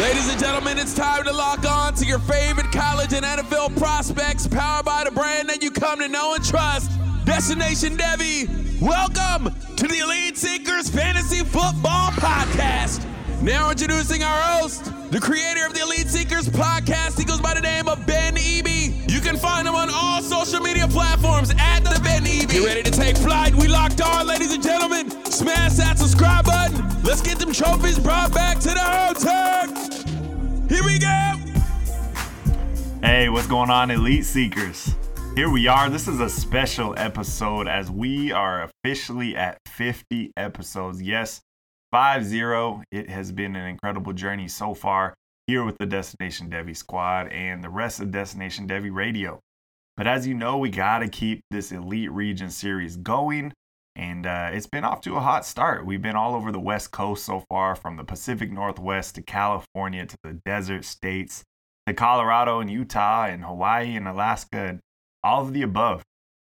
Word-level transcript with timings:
Ladies 0.00 0.28
and 0.28 0.38
gentlemen, 0.38 0.76
it's 0.76 0.92
time 0.92 1.24
to 1.24 1.32
lock 1.32 1.64
on 1.64 1.94
to 1.94 2.04
your 2.04 2.18
favorite 2.18 2.70
college 2.70 3.14
and 3.14 3.24
NFL 3.24 3.78
prospects, 3.78 4.46
powered 4.46 4.84
by 4.84 5.04
the 5.04 5.10
brand 5.10 5.48
that 5.48 5.62
you 5.62 5.70
come 5.70 6.00
to 6.00 6.08
know 6.08 6.34
and 6.34 6.44
trust. 6.44 6.90
Destination 7.24 7.96
Devy, 7.96 8.46
welcome 8.78 9.54
to 9.76 9.88
the 9.88 10.00
Elite 10.00 10.36
Seekers 10.36 10.90
Fantasy 10.90 11.42
Football 11.44 12.10
Podcast. 12.10 13.06
Now 13.40 13.70
introducing 13.70 14.22
our 14.22 14.42
host, 14.42 14.84
the 15.10 15.18
creator 15.18 15.64
of 15.64 15.72
the 15.72 15.80
Elite 15.80 16.08
Seekers 16.08 16.48
podcast. 16.48 17.18
He 17.18 17.24
goes 17.24 17.40
by 17.40 17.54
the 17.54 17.60
name 17.62 17.88
of 17.88 18.04
Ben 18.06 18.34
Eby. 18.34 19.10
You 19.10 19.20
can 19.20 19.38
find 19.38 19.66
him 19.66 19.74
on 19.74 19.88
all 19.90 20.20
social 20.20 20.60
media 20.60 20.88
platforms 20.88 21.54
at 21.58 21.80
the 21.80 21.98
Ben 22.04 22.24
Eby. 22.24 22.50
Get 22.50 22.64
ready 22.66 22.82
to 22.82 22.90
take 22.90 23.16
flight. 23.16 23.54
We 23.54 23.68
locked 23.68 24.02
on, 24.02 24.26
ladies 24.26 24.52
and 24.52 24.62
gentlemen. 24.62 24.85
Smash 25.36 25.74
that 25.74 25.98
subscribe 25.98 26.46
button. 26.46 27.02
Let's 27.02 27.20
get 27.20 27.38
them 27.38 27.52
trophies 27.52 27.98
brought 27.98 28.32
back 28.32 28.58
to 28.60 28.68
the 28.68 28.80
hotel. 28.80 29.66
Here 30.66 30.82
we 30.82 30.98
go. 30.98 31.34
Hey, 33.06 33.28
what's 33.28 33.46
going 33.46 33.68
on, 33.68 33.90
Elite 33.90 34.24
Seekers? 34.24 34.94
Here 35.34 35.50
we 35.50 35.68
are. 35.68 35.90
This 35.90 36.08
is 36.08 36.20
a 36.20 36.30
special 36.30 36.94
episode 36.96 37.68
as 37.68 37.90
we 37.90 38.32
are 38.32 38.62
officially 38.62 39.36
at 39.36 39.58
50 39.66 40.32
episodes. 40.38 41.02
Yes, 41.02 41.42
5 41.90 42.24
0. 42.24 42.82
It 42.90 43.10
has 43.10 43.30
been 43.30 43.56
an 43.56 43.66
incredible 43.66 44.14
journey 44.14 44.48
so 44.48 44.72
far 44.72 45.12
here 45.46 45.64
with 45.64 45.76
the 45.76 45.84
Destination 45.84 46.48
Devy 46.48 46.74
squad 46.74 47.28
and 47.28 47.62
the 47.62 47.68
rest 47.68 48.00
of 48.00 48.10
Destination 48.10 48.66
Devy 48.66 48.90
Radio. 48.90 49.40
But 49.98 50.06
as 50.06 50.26
you 50.26 50.32
know, 50.32 50.56
we 50.56 50.70
got 50.70 51.00
to 51.00 51.08
keep 51.08 51.42
this 51.50 51.72
Elite 51.72 52.10
Region 52.10 52.48
series 52.48 52.96
going. 52.96 53.52
And 53.96 54.26
uh, 54.26 54.50
it's 54.52 54.66
been 54.66 54.84
off 54.84 55.00
to 55.02 55.16
a 55.16 55.20
hot 55.20 55.46
start. 55.46 55.86
We've 55.86 56.02
been 56.02 56.16
all 56.16 56.34
over 56.34 56.52
the 56.52 56.60
West 56.60 56.90
Coast 56.90 57.24
so 57.24 57.44
far, 57.48 57.74
from 57.74 57.96
the 57.96 58.04
Pacific 58.04 58.52
Northwest 58.52 59.14
to 59.14 59.22
California 59.22 60.04
to 60.04 60.16
the 60.22 60.38
desert 60.44 60.84
states 60.84 61.42
to 61.86 61.94
Colorado 61.94 62.60
and 62.60 62.70
Utah 62.70 63.24
and 63.24 63.42
Hawaii 63.42 63.96
and 63.96 64.06
Alaska 64.06 64.58
and 64.58 64.80
all 65.24 65.40
of 65.40 65.54
the 65.54 65.62
above. 65.62 66.02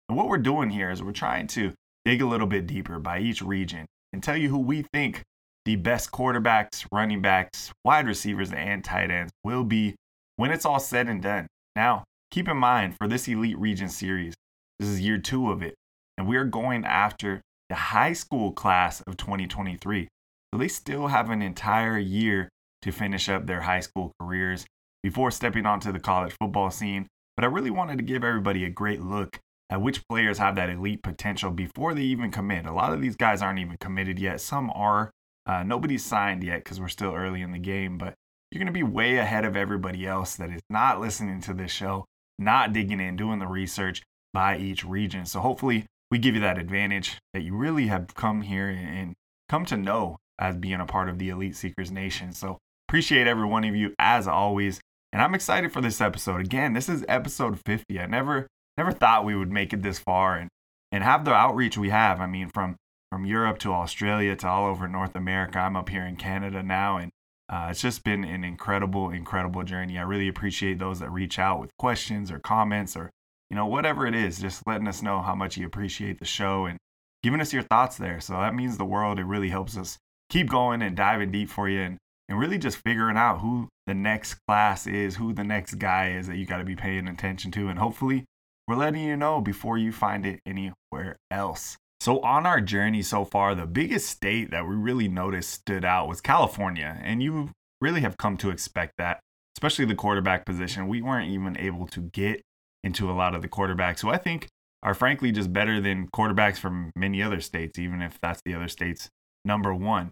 And 0.09 0.17
what 0.17 0.29
we're 0.29 0.39
doing 0.39 0.71
here 0.71 0.91
is 0.91 1.03
we're 1.03 1.13
trying 1.13 1.47
to 1.49 1.73
dig 2.07 2.23
a 2.23 2.27
little 2.27 2.47
bit 2.47 2.67
deeper 2.67 2.99
by 2.99 3.21
each 3.21 3.43
region 3.43 3.85
and 4.15 4.23
tell 4.23 4.37
you 4.37 4.49
who 4.49 4.59
we 4.59 4.85
think 4.93 5.23
the 5.65 5.77
best 5.77 6.11
quarterbacks, 6.11 6.87
running 6.91 7.21
backs, 7.21 7.71
wide 7.85 8.07
receivers, 8.07 8.51
and 8.53 8.83
tight 8.83 9.11
ends 9.11 9.33
will 9.45 9.65
be 9.65 9.95
when 10.37 10.51
it's 10.51 10.65
all 10.65 10.81
said 10.81 11.07
and 11.07 11.23
done. 11.23 11.47
Now, 11.77 12.05
keep 12.31 12.49
in 12.49 12.57
mind 12.57 12.97
for 12.97 13.07
this 13.07 13.29
Elite 13.29 13.59
Region 13.59 13.89
series, 13.89 14.35
this 14.79 14.89
is 14.89 15.01
year 15.01 15.19
two 15.19 15.51
of 15.51 15.63
it, 15.63 15.75
and 16.19 16.27
we 16.27 16.37
are 16.37 16.45
going 16.45 16.85
after 16.85 17.41
the 17.69 17.75
high 17.75 18.13
school 18.13 18.53
class 18.53 19.01
of 19.03 19.17
2023. 19.17 20.09
So 20.53 20.59
they 20.59 20.69
still 20.69 21.07
have 21.07 21.31
an 21.31 21.43
entire 21.43 21.99
year 21.99 22.49
to 22.83 22.93
finish 22.93 23.29
up 23.29 23.47
their 23.47 23.63
high 23.63 23.81
school 23.81 24.13
careers 24.21 24.67
before 25.03 25.31
stepping 25.31 25.67
onto 25.67 25.93
the 25.93 26.01
college 26.01 26.35
football 26.41 26.71
scene. 26.71 27.07
But 27.37 27.45
I 27.45 27.49
really 27.49 27.71
wanted 27.71 27.97
to 27.99 28.05
give 28.05 28.25
everybody 28.25 28.65
a 28.65 28.71
great 28.71 29.01
look 29.01 29.39
at 29.71 29.81
which 29.81 30.07
players 30.09 30.37
have 30.37 30.57
that 30.57 30.69
elite 30.69 31.03
potential 31.03 31.51
before 31.51 31.95
they 31.95 32.03
even 32.03 32.31
commit. 32.31 32.67
A 32.67 32.73
lot 32.73 32.93
of 32.93 33.01
these 33.01 33.17
guys 33.17 33.41
aren't 33.41 33.59
even 33.59 33.79
committed 33.81 34.19
yet. 34.19 34.41
Some 34.41 34.71
are. 34.75 35.11
Uh, 35.47 35.63
nobody's 35.63 36.05
signed 36.05 36.45
yet 36.45 36.63
because 36.63 36.79
we're 36.79 36.89
still 36.89 37.15
early 37.15 37.41
in 37.41 37.53
the 37.53 37.59
game, 37.59 37.99
but 37.99 38.15
you're 38.51 38.59
going 38.59 38.67
to 38.67 38.73
be 38.73 38.83
way 38.83 39.17
ahead 39.17 39.45
of 39.45 39.57
everybody 39.57 40.07
else 40.07 40.37
that 40.37 40.51
is 40.51 40.61
not 40.69 41.01
listening 41.01 41.41
to 41.41 41.55
this 41.55 41.73
show, 41.73 42.05
not 42.39 42.73
digging 42.73 43.01
in, 43.01 43.17
doing 43.17 43.39
the 43.39 43.47
research 43.47 44.03
by 44.35 44.59
each 44.59 44.85
region. 44.85 45.25
So 45.25 45.41
hopefully 45.41 45.87
we 46.13 46.19
give 46.19 46.35
you 46.35 46.43
that 46.43 46.59
advantage 46.59 47.17
that 47.33 47.41
you 47.41 47.57
really 47.57 47.87
have 47.87 48.15
come 48.15 48.43
here 48.43 48.69
and 48.69 49.15
come 49.49 49.65
to 49.65 49.79
know 49.79 50.19
as 50.39 50.55
being 50.55 50.79
a 50.79 50.85
part 50.85 51.09
of 51.09 51.19
the 51.19 51.31
Elite 51.31 51.57
Seekers 51.57 51.91
Nation. 51.91 52.35
So 52.35 52.59
appreciate 52.87 53.27
every 53.27 53.47
one 53.47 53.65
of 53.65 53.75
you 53.75 53.95
as 53.99 54.29
always. 54.29 54.79
And 55.11 55.23
I'm 55.23 55.35
excited 55.35 55.73
for 55.73 55.81
this 55.81 56.03
episode. 56.03 56.43
Again, 56.43 56.75
this 56.75 56.91
is 56.91 57.03
episode 57.09 57.59
50. 57.65 57.99
I 57.99 58.05
never 58.05 58.47
never 58.77 58.93
thought 58.93 59.25
we 59.25 59.35
would 59.35 59.51
make 59.51 59.73
it 59.73 59.83
this 59.83 59.99
far 59.99 60.37
and 60.37 60.51
and 60.93 61.03
have 61.03 61.25
the 61.25 61.33
outreach 61.33 61.79
we 61.79 61.89
have. 61.89 62.21
I 62.21 62.27
mean, 62.27 62.51
from 62.53 62.77
from 63.11 63.25
Europe 63.25 63.57
to 63.61 63.73
Australia 63.73 64.37
to 64.37 64.47
all 64.47 64.67
over 64.67 64.87
North 64.87 65.17
America. 65.17 65.61
I'm 65.61 65.77
up 65.77 65.89
here 65.89 66.05
in 66.05 66.17
Canada 66.17 66.63
now, 66.63 66.99
and 66.99 67.11
uh, 67.49 67.69
it's 67.71 67.81
just 67.81 68.05
been 68.05 68.23
an 68.23 68.45
incredible, 68.45 69.09
incredible 69.09 69.63
journey. 69.63 69.97
I 69.97 70.03
really 70.03 70.29
appreciate 70.29 70.79
those 70.79 70.99
that 71.01 71.11
reach 71.11 71.39
out 71.39 71.59
with 71.59 71.75
questions 71.79 72.31
or 72.31 72.39
comments 72.39 72.97
or 72.97 73.11
you 73.53 73.57
know 73.57 73.67
whatever 73.67 74.07
it 74.07 74.15
is, 74.15 74.41
just 74.41 74.67
letting 74.67 74.89
us 74.89 75.03
know 75.03 75.21
how 75.21 75.35
much 75.35 75.59
you 75.59 75.67
appreciate 75.67 76.19
the 76.19 76.25
show 76.25 76.65
and 76.65 76.79
giving 77.23 77.39
us 77.39 77.53
your 77.53 77.63
thoughts 77.63 77.99
there. 77.99 78.19
So 78.19 78.33
that 78.33 78.55
means 78.55 78.79
the 78.79 78.87
world. 78.87 79.19
It 79.19 79.25
really 79.25 79.51
helps 79.51 79.77
us 79.77 79.99
keep 80.31 80.49
going 80.49 80.81
and 80.81 80.97
diving 80.97 81.31
deep 81.31 81.51
for 81.51 81.69
you 81.69 81.83
and 81.83 81.99
and 82.31 82.39
really 82.39 82.57
just 82.57 82.79
figuring 82.79 83.19
out 83.19 83.41
who 83.41 83.69
the 83.87 83.93
next 83.93 84.37
class 84.47 84.87
is, 84.87 85.17
who 85.17 85.35
the 85.35 85.45
next 85.45 85.75
guy 85.75 86.13
is 86.13 86.29
that 86.29 86.39
you 86.39 86.47
got 86.47 86.59
to 86.59 86.65
be 86.65 86.77
paying 86.77 87.07
attention 87.07 87.51
to, 87.51 87.69
and 87.69 87.79
hopefully 87.79 88.25
we're 88.67 88.77
letting 88.77 89.05
you 89.05 89.19
know 89.19 89.43
before 89.43 89.77
you 89.77 89.93
find 89.93 90.25
it 90.25 90.41
anywhere 90.47 91.19
else. 91.31 91.77
So, 92.01 92.21
on 92.21 92.47
our 92.47 92.63
journey 92.63 93.03
so 93.03 93.27
far, 93.27 93.55
the 93.55 93.67
biggest 93.67 94.09
state 94.09 94.51
that 94.51 94.67
we 94.67 94.77
really 94.77 95.09
noticed 95.09 95.51
stood 95.51 95.85
out 95.85 96.09
was 96.09 96.23
California. 96.23 96.99
And 97.03 97.23
you 97.23 97.51
really 97.83 98.01
have 98.01 98.17
come 98.17 98.39
to 98.39 98.49
expect 98.49 98.95
that, 98.97 99.21
especially 99.59 99.85
the 99.85 99.95
quarterback 99.95 100.47
position. 100.47 100.89
We 100.89 101.03
weren't 101.03 101.31
even 101.31 101.59
able 101.59 101.87
to 101.89 102.01
get 102.01 102.41
into 102.85 103.11
a 103.11 103.13
lot 103.13 103.35
of 103.35 103.43
the 103.43 103.49
quarterbacks 103.49 104.01
who 104.01 104.11
I 104.11 104.19
think 104.19 104.49
are 104.83 104.95
frankly 104.95 105.31
just 105.31 105.53
better 105.53 105.81
than 105.81 106.09
quarterbacks 106.09 106.57
from 106.57 106.91
many 106.97 107.23
other 107.23 107.41
states, 107.41 107.79
even 107.79 108.03
if 108.03 108.19
that's 108.21 108.41
the 108.45 108.55
other 108.55 108.69
state's 108.69 109.09
number 109.45 109.75
one. 109.75 110.11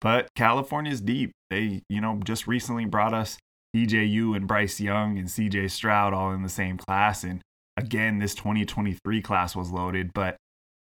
But 0.00 0.28
California's 0.34 1.00
deep. 1.00 1.32
They, 1.50 1.82
you 1.88 2.00
know, 2.00 2.20
just 2.24 2.46
recently 2.46 2.84
brought 2.84 3.14
us 3.14 3.38
DJU 3.74 4.36
and 4.36 4.46
Bryce 4.46 4.80
Young 4.80 5.18
and 5.18 5.28
CJ 5.28 5.70
Stroud 5.70 6.12
all 6.12 6.32
in 6.32 6.42
the 6.42 6.48
same 6.48 6.76
class. 6.76 7.24
And 7.24 7.42
again, 7.76 8.18
this 8.18 8.34
2023 8.34 9.22
class 9.22 9.54
was 9.54 9.70
loaded. 9.70 10.12
But 10.14 10.36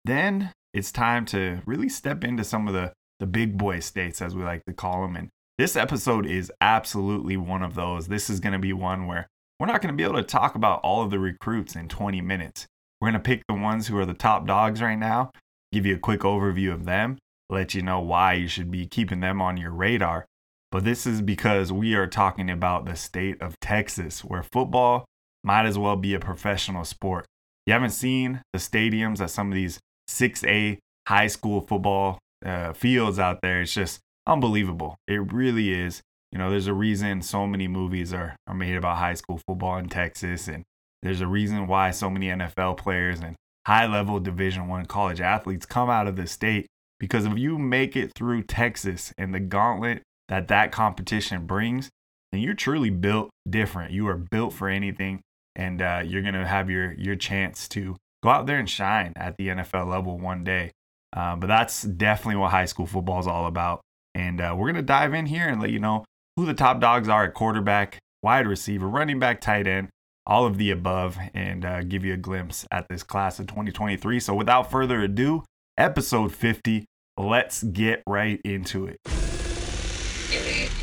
then 0.04 0.52
it's 0.74 0.92
time 0.92 1.26
to 1.28 1.62
really 1.66 1.90
step 1.90 2.24
into 2.24 2.44
some 2.44 2.68
of 2.68 2.74
the, 2.74 2.94
the 3.20 3.26
big 3.26 3.58
boy 3.58 3.80
states, 3.80 4.22
as 4.22 4.36
we 4.36 4.44
like 4.44 4.66
to 4.66 4.74
call 4.74 5.02
them. 5.02 5.16
And 5.16 5.30
this 5.58 5.76
episode 5.76 6.26
is 6.26 6.52
absolutely 6.60 7.38
one 7.38 7.64
of 7.64 7.76
those. 7.76 8.08
This 8.08 8.30
is 8.30 8.40
going 8.40 8.54
to 8.54 8.60
be 8.60 8.74
one 8.74 9.08
where 9.08 9.28
we're 9.60 9.68
not 9.68 9.82
going 9.82 9.94
to 9.94 9.98
be 9.98 10.04
able 10.04 10.16
to 10.16 10.24
talk 10.24 10.56
about 10.56 10.82
all 10.82 11.04
of 11.04 11.12
the 11.12 11.20
recruits 11.20 11.76
in 11.76 11.88
20 11.88 12.22
minutes. 12.22 12.68
We're 13.00 13.12
going 13.12 13.22
to 13.22 13.28
pick 13.28 13.44
the 13.48 13.56
ones 13.56 13.88
who 13.88 13.98
are 13.98 14.06
the 14.06 14.14
top 14.14 14.46
dogs 14.46 14.82
right 14.82 14.98
now, 14.98 15.32
give 15.72 15.86
you 15.86 15.96
a 15.96 16.00
quick 16.00 16.22
overview 16.22 16.74
of 16.74 16.86
them, 16.86 17.18
let 17.50 17.74
you 17.74 17.82
know 17.82 18.00
why 18.00 18.34
you 18.34 18.48
should 18.48 18.72
be 18.72 18.88
keeping 18.88 19.20
them 19.20 19.42
on 19.42 19.58
your 19.58 19.72
radar. 19.72 20.26
But 20.72 20.84
this 20.84 21.06
is 21.06 21.22
because 21.22 21.72
we 21.72 21.94
are 21.94 22.08
talking 22.08 22.50
about 22.50 22.86
the 22.86 22.96
state 22.96 23.42
of 23.42 23.60
Texas, 23.60 24.26
where 24.26 24.44
football 24.44 25.06
might 25.44 25.66
as 25.66 25.78
well 25.78 25.96
be 25.96 26.14
a 26.14 26.20
professional 26.20 26.84
sport. 26.84 27.26
You 27.66 27.74
haven't 27.74 27.92
seen 27.92 28.42
the 28.52 28.60
stadiums 28.60 29.22
at 29.22 29.30
some 29.30 29.50
of 29.50 29.56
these 29.56 29.80
6A 30.10 30.80
high 31.08 31.28
school 31.28 31.62
football 31.62 32.20
uh, 32.46 32.74
fields 32.74 33.20
out 33.20 33.40
there. 33.42 33.62
It's 33.62 33.74
just 33.74 34.00
unbelievable. 34.28 34.98
It 35.08 35.32
really 35.32 35.72
is. 35.72 36.02
You 36.32 36.40
know, 36.40 36.50
there's 36.50 36.68
a 36.68 36.74
reason 36.74 37.22
so 37.22 37.48
many 37.48 37.68
movies 37.68 38.14
are, 38.14 38.36
are 38.48 38.54
made 38.54 38.76
about 38.76 38.98
high 38.98 39.14
school 39.14 39.40
football 39.48 39.78
in 39.78 39.90
Texas, 39.90 40.48
and 40.48 40.64
there's 41.02 41.22
a 41.22 41.28
reason 41.28 41.68
why 41.68 41.92
so 41.92 42.10
many 42.10 42.28
NFL 42.28 42.78
players 42.78 43.20
and 43.20 43.36
high 43.66 43.88
level 43.88 44.20
Division 44.20 44.68
One 44.68 44.86
college 44.86 45.22
athletes 45.22 45.66
come 45.66 45.90
out 45.90 46.08
of 46.08 46.16
the 46.16 46.28
state 46.28 46.68
because 47.00 47.26
if 47.26 47.38
you 47.38 47.58
make 47.58 47.96
it 47.96 48.12
through 48.16 48.44
Texas 48.44 49.14
and 49.18 49.34
the 49.34 49.40
gauntlet 49.40 50.02
that 50.28 50.48
that 50.48 50.72
competition 50.72 51.46
brings, 51.46 51.90
then 52.32 52.42
you're 52.42 52.54
truly 52.54 52.90
built 52.90 53.30
different. 53.50 53.92
You 53.92 54.08
are 54.08 54.18
built 54.18 54.54
for 54.54 54.68
anything, 54.68 55.22
and 55.56 55.82
uh, 55.82 56.04
you're 56.06 56.22
gonna 56.22 56.48
have 56.48 56.70
your 56.70 56.94
your 56.94 57.16
chance 57.16 57.68
to 57.70 57.96
go 58.24 58.30
out 58.30 58.46
there 58.46 58.60
and 58.60 58.70
shine 58.70 59.14
at 59.16 59.38
the 59.38 59.50
NFL 59.50 59.90
level 59.90 60.18
one 60.18 60.44
day. 60.44 60.72
Uh, 61.16 61.36
but 61.36 61.48
that's 61.48 61.84
definitely 61.84 62.36
what 62.36 62.52
high 62.52 62.66
school 62.66 62.86
football 62.86 63.20
is 63.20 63.28
all 63.28 63.46
about. 63.46 63.82
And 64.14 64.42
uh, 64.42 64.56
we're 64.58 64.68
gonna 64.68 64.82
dive 64.82 65.14
in 65.14 65.28
here 65.28 65.48
and 65.48 65.62
let 65.62 65.70
you 65.70 65.80
know 65.80 66.04
who 66.36 66.46
the 66.46 66.54
top 66.54 66.80
dogs 66.80 67.08
are 67.08 67.26
at 67.26 67.34
quarterback, 67.34 68.00
wide 68.22 68.48
receiver, 68.48 68.88
running 68.88 69.20
back, 69.20 69.42
tight 69.42 69.68
end, 69.68 69.90
all 70.28 70.46
of 70.46 70.58
the 70.58 70.72
above, 70.72 71.18
and 71.34 71.64
uh, 71.64 71.84
give 71.84 72.04
you 72.04 72.14
a 72.14 72.18
glimpse 72.18 72.66
at 72.72 72.88
this 72.90 73.04
class 73.04 73.40
of 73.40 73.48
2023. 73.48 74.20
So 74.20 74.34
without 74.34 74.70
further 74.70 75.02
ado, 75.02 75.44
episode 75.78 76.34
50. 76.34 76.86
Let's 77.18 77.64
get 77.64 78.04
right 78.08 78.42
into 78.44 78.88
it. 78.88 78.98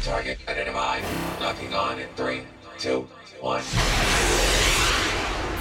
Target 0.03 0.39
identified. 0.49 1.05
Locking 1.41 1.73
on 1.75 2.01
in 2.01 2.09
three, 2.17 2.43
two, 2.77 3.07
one. 3.41 3.63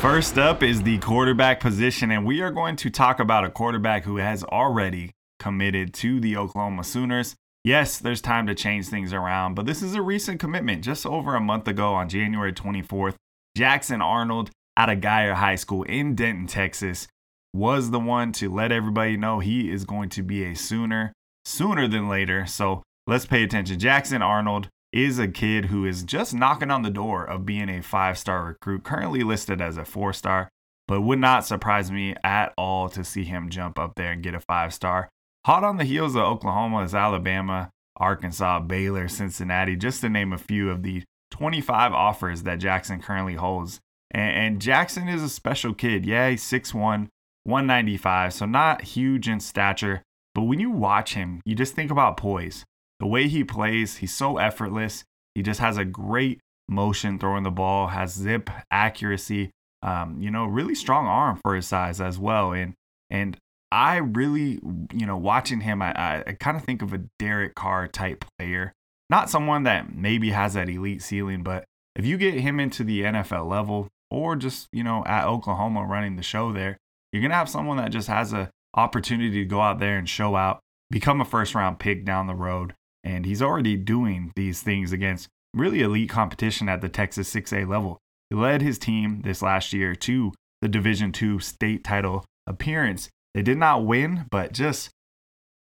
First 0.01 0.39
up 0.39 0.63
is 0.63 0.81
the 0.81 0.97
quarterback 0.97 1.59
position, 1.59 2.09
and 2.09 2.25
we 2.25 2.41
are 2.41 2.49
going 2.49 2.75
to 2.77 2.89
talk 2.89 3.19
about 3.19 3.45
a 3.45 3.51
quarterback 3.51 4.03
who 4.03 4.17
has 4.17 4.43
already 4.43 5.11
committed 5.39 5.93
to 5.95 6.19
the 6.19 6.37
Oklahoma 6.37 6.83
Sooners. 6.83 7.35
Yes, 7.63 7.99
there's 7.99 8.21
time 8.21 8.47
to 8.47 8.55
change 8.55 8.87
things 8.87 9.13
around, 9.13 9.53
but 9.53 9.67
this 9.67 9.83
is 9.83 9.93
a 9.93 10.01
recent 10.01 10.39
commitment. 10.39 10.83
Just 10.83 11.05
over 11.05 11.35
a 11.35 11.41
month 11.41 11.67
ago 11.67 11.93
on 11.93 12.09
January 12.09 12.51
24th, 12.51 13.15
Jackson 13.55 14.01
Arnold 14.01 14.49
out 14.75 14.89
of 14.89 14.99
Guyer 14.99 15.35
High 15.35 15.55
School 15.55 15.83
in 15.83 16.15
Denton, 16.15 16.47
Texas, 16.47 17.07
was 17.53 17.91
the 17.91 17.99
one 17.99 18.31
to 18.31 18.51
let 18.51 18.71
everybody 18.71 19.15
know 19.15 19.39
he 19.39 19.69
is 19.69 19.85
going 19.85 20.09
to 20.09 20.23
be 20.23 20.43
a 20.43 20.55
Sooner 20.55 21.13
sooner 21.45 21.87
than 21.87 22.07
later. 22.07 22.45
So 22.45 22.81
let's 23.05 23.25
pay 23.25 23.43
attention. 23.43 23.77
Jackson 23.77 24.21
Arnold 24.21 24.69
is 24.91 25.19
a 25.19 25.27
kid 25.27 25.65
who 25.65 25.85
is 25.85 26.03
just 26.03 26.33
knocking 26.33 26.71
on 26.71 26.81
the 26.81 26.89
door 26.89 27.23
of 27.23 27.45
being 27.45 27.69
a 27.69 27.81
five 27.81 28.17
star 28.17 28.45
recruit, 28.45 28.83
currently 28.83 29.23
listed 29.23 29.61
as 29.61 29.77
a 29.77 29.85
four 29.85 30.13
star, 30.13 30.49
but 30.87 31.01
would 31.01 31.19
not 31.19 31.45
surprise 31.45 31.91
me 31.91 32.15
at 32.23 32.53
all 32.57 32.89
to 32.89 33.03
see 33.03 33.23
him 33.23 33.49
jump 33.49 33.77
up 33.77 33.93
there 33.95 34.11
and 34.11 34.23
get 34.23 34.35
a 34.35 34.39
five 34.39 34.73
star. 34.73 35.09
Hot 35.45 35.63
on 35.63 35.77
the 35.77 35.83
heels 35.83 36.15
of 36.15 36.21
Oklahoma 36.21 36.83
is 36.83 36.93
Alabama, 36.93 37.71
Arkansas, 37.97 38.59
Baylor, 38.61 39.07
Cincinnati, 39.07 39.75
just 39.75 40.01
to 40.01 40.09
name 40.09 40.33
a 40.33 40.37
few 40.37 40.69
of 40.69 40.83
the 40.83 41.03
25 41.31 41.93
offers 41.93 42.43
that 42.43 42.59
Jackson 42.59 43.01
currently 43.01 43.35
holds. 43.35 43.79
And, 44.11 44.35
and 44.35 44.61
Jackson 44.61 45.07
is 45.07 45.23
a 45.23 45.29
special 45.29 45.73
kid. 45.73 46.05
Yeah, 46.05 46.29
he's 46.29 46.43
6'1, 46.43 47.07
195, 47.43 48.33
so 48.33 48.45
not 48.45 48.81
huge 48.81 49.27
in 49.27 49.39
stature. 49.39 50.03
But 50.35 50.43
when 50.43 50.59
you 50.59 50.69
watch 50.69 51.15
him, 51.15 51.41
you 51.43 51.55
just 51.55 51.75
think 51.75 51.91
about 51.91 52.17
poise 52.17 52.63
the 53.01 53.07
way 53.07 53.27
he 53.27 53.43
plays, 53.43 53.97
he's 53.97 54.15
so 54.15 54.37
effortless. 54.37 55.03
He 55.33 55.41
just 55.41 55.59
has 55.59 55.75
a 55.75 55.83
great 55.83 56.39
motion 56.69 57.17
throwing 57.17 57.41
the 57.41 57.49
ball, 57.49 57.87
has 57.87 58.13
zip 58.13 58.47
accuracy, 58.69 59.49
um, 59.81 60.21
you 60.21 60.29
know, 60.29 60.45
really 60.45 60.75
strong 60.75 61.07
arm 61.07 61.39
for 61.41 61.55
his 61.55 61.65
size 61.65 61.99
as 61.99 62.19
well. 62.19 62.53
And 62.53 62.75
and 63.09 63.37
I 63.71 63.97
really, 63.97 64.59
you 64.93 65.05
know, 65.05 65.17
watching 65.17 65.61
him, 65.61 65.81
I, 65.81 65.93
I, 65.93 66.23
I 66.27 66.31
kind 66.33 66.57
of 66.57 66.63
think 66.63 66.81
of 66.81 66.93
a 66.93 67.01
Derek 67.19 67.55
Carr 67.55 67.87
type 67.87 68.25
player. 68.37 68.73
Not 69.09 69.29
someone 69.29 69.63
that 69.63 69.95
maybe 69.95 70.31
has 70.31 70.53
that 70.53 70.69
elite 70.69 71.01
ceiling, 71.01 71.43
but 71.43 71.63
if 71.95 72.05
you 72.05 72.17
get 72.17 72.33
him 72.35 72.59
into 72.59 72.83
the 72.83 73.01
NFL 73.01 73.49
level 73.49 73.87
or 74.09 74.35
just, 74.35 74.67
you 74.71 74.83
know, 74.83 75.03
at 75.05 75.25
Oklahoma 75.25 75.85
running 75.85 76.15
the 76.15 76.23
show 76.23 76.51
there, 76.51 76.77
you're 77.11 77.21
going 77.21 77.31
to 77.31 77.35
have 77.35 77.49
someone 77.49 77.77
that 77.77 77.91
just 77.91 78.07
has 78.07 78.33
a 78.33 78.49
opportunity 78.75 79.31
to 79.31 79.45
go 79.45 79.61
out 79.61 79.79
there 79.79 79.97
and 79.97 80.07
show 80.07 80.35
out, 80.35 80.59
become 80.89 81.21
a 81.21 81.25
first 81.25 81.55
round 81.55 81.79
pick 81.79 82.05
down 82.05 82.27
the 82.27 82.35
road, 82.35 82.73
and 83.03 83.25
he's 83.25 83.41
already 83.41 83.75
doing 83.75 84.31
these 84.35 84.61
things 84.61 84.91
against 84.91 85.27
really 85.53 85.81
elite 85.81 86.09
competition 86.09 86.69
at 86.69 86.81
the 86.81 86.89
Texas 86.89 87.33
6A 87.33 87.67
level. 87.67 87.97
He 88.29 88.35
led 88.35 88.61
his 88.61 88.79
team 88.79 89.21
this 89.23 89.41
last 89.41 89.73
year 89.73 89.95
to 89.95 90.31
the 90.61 90.69
Division 90.69 91.11
II 91.19 91.39
state 91.39 91.83
title 91.83 92.23
appearance. 92.47 93.09
They 93.33 93.41
did 93.41 93.57
not 93.57 93.85
win, 93.85 94.25
but 94.29 94.53
just 94.53 94.89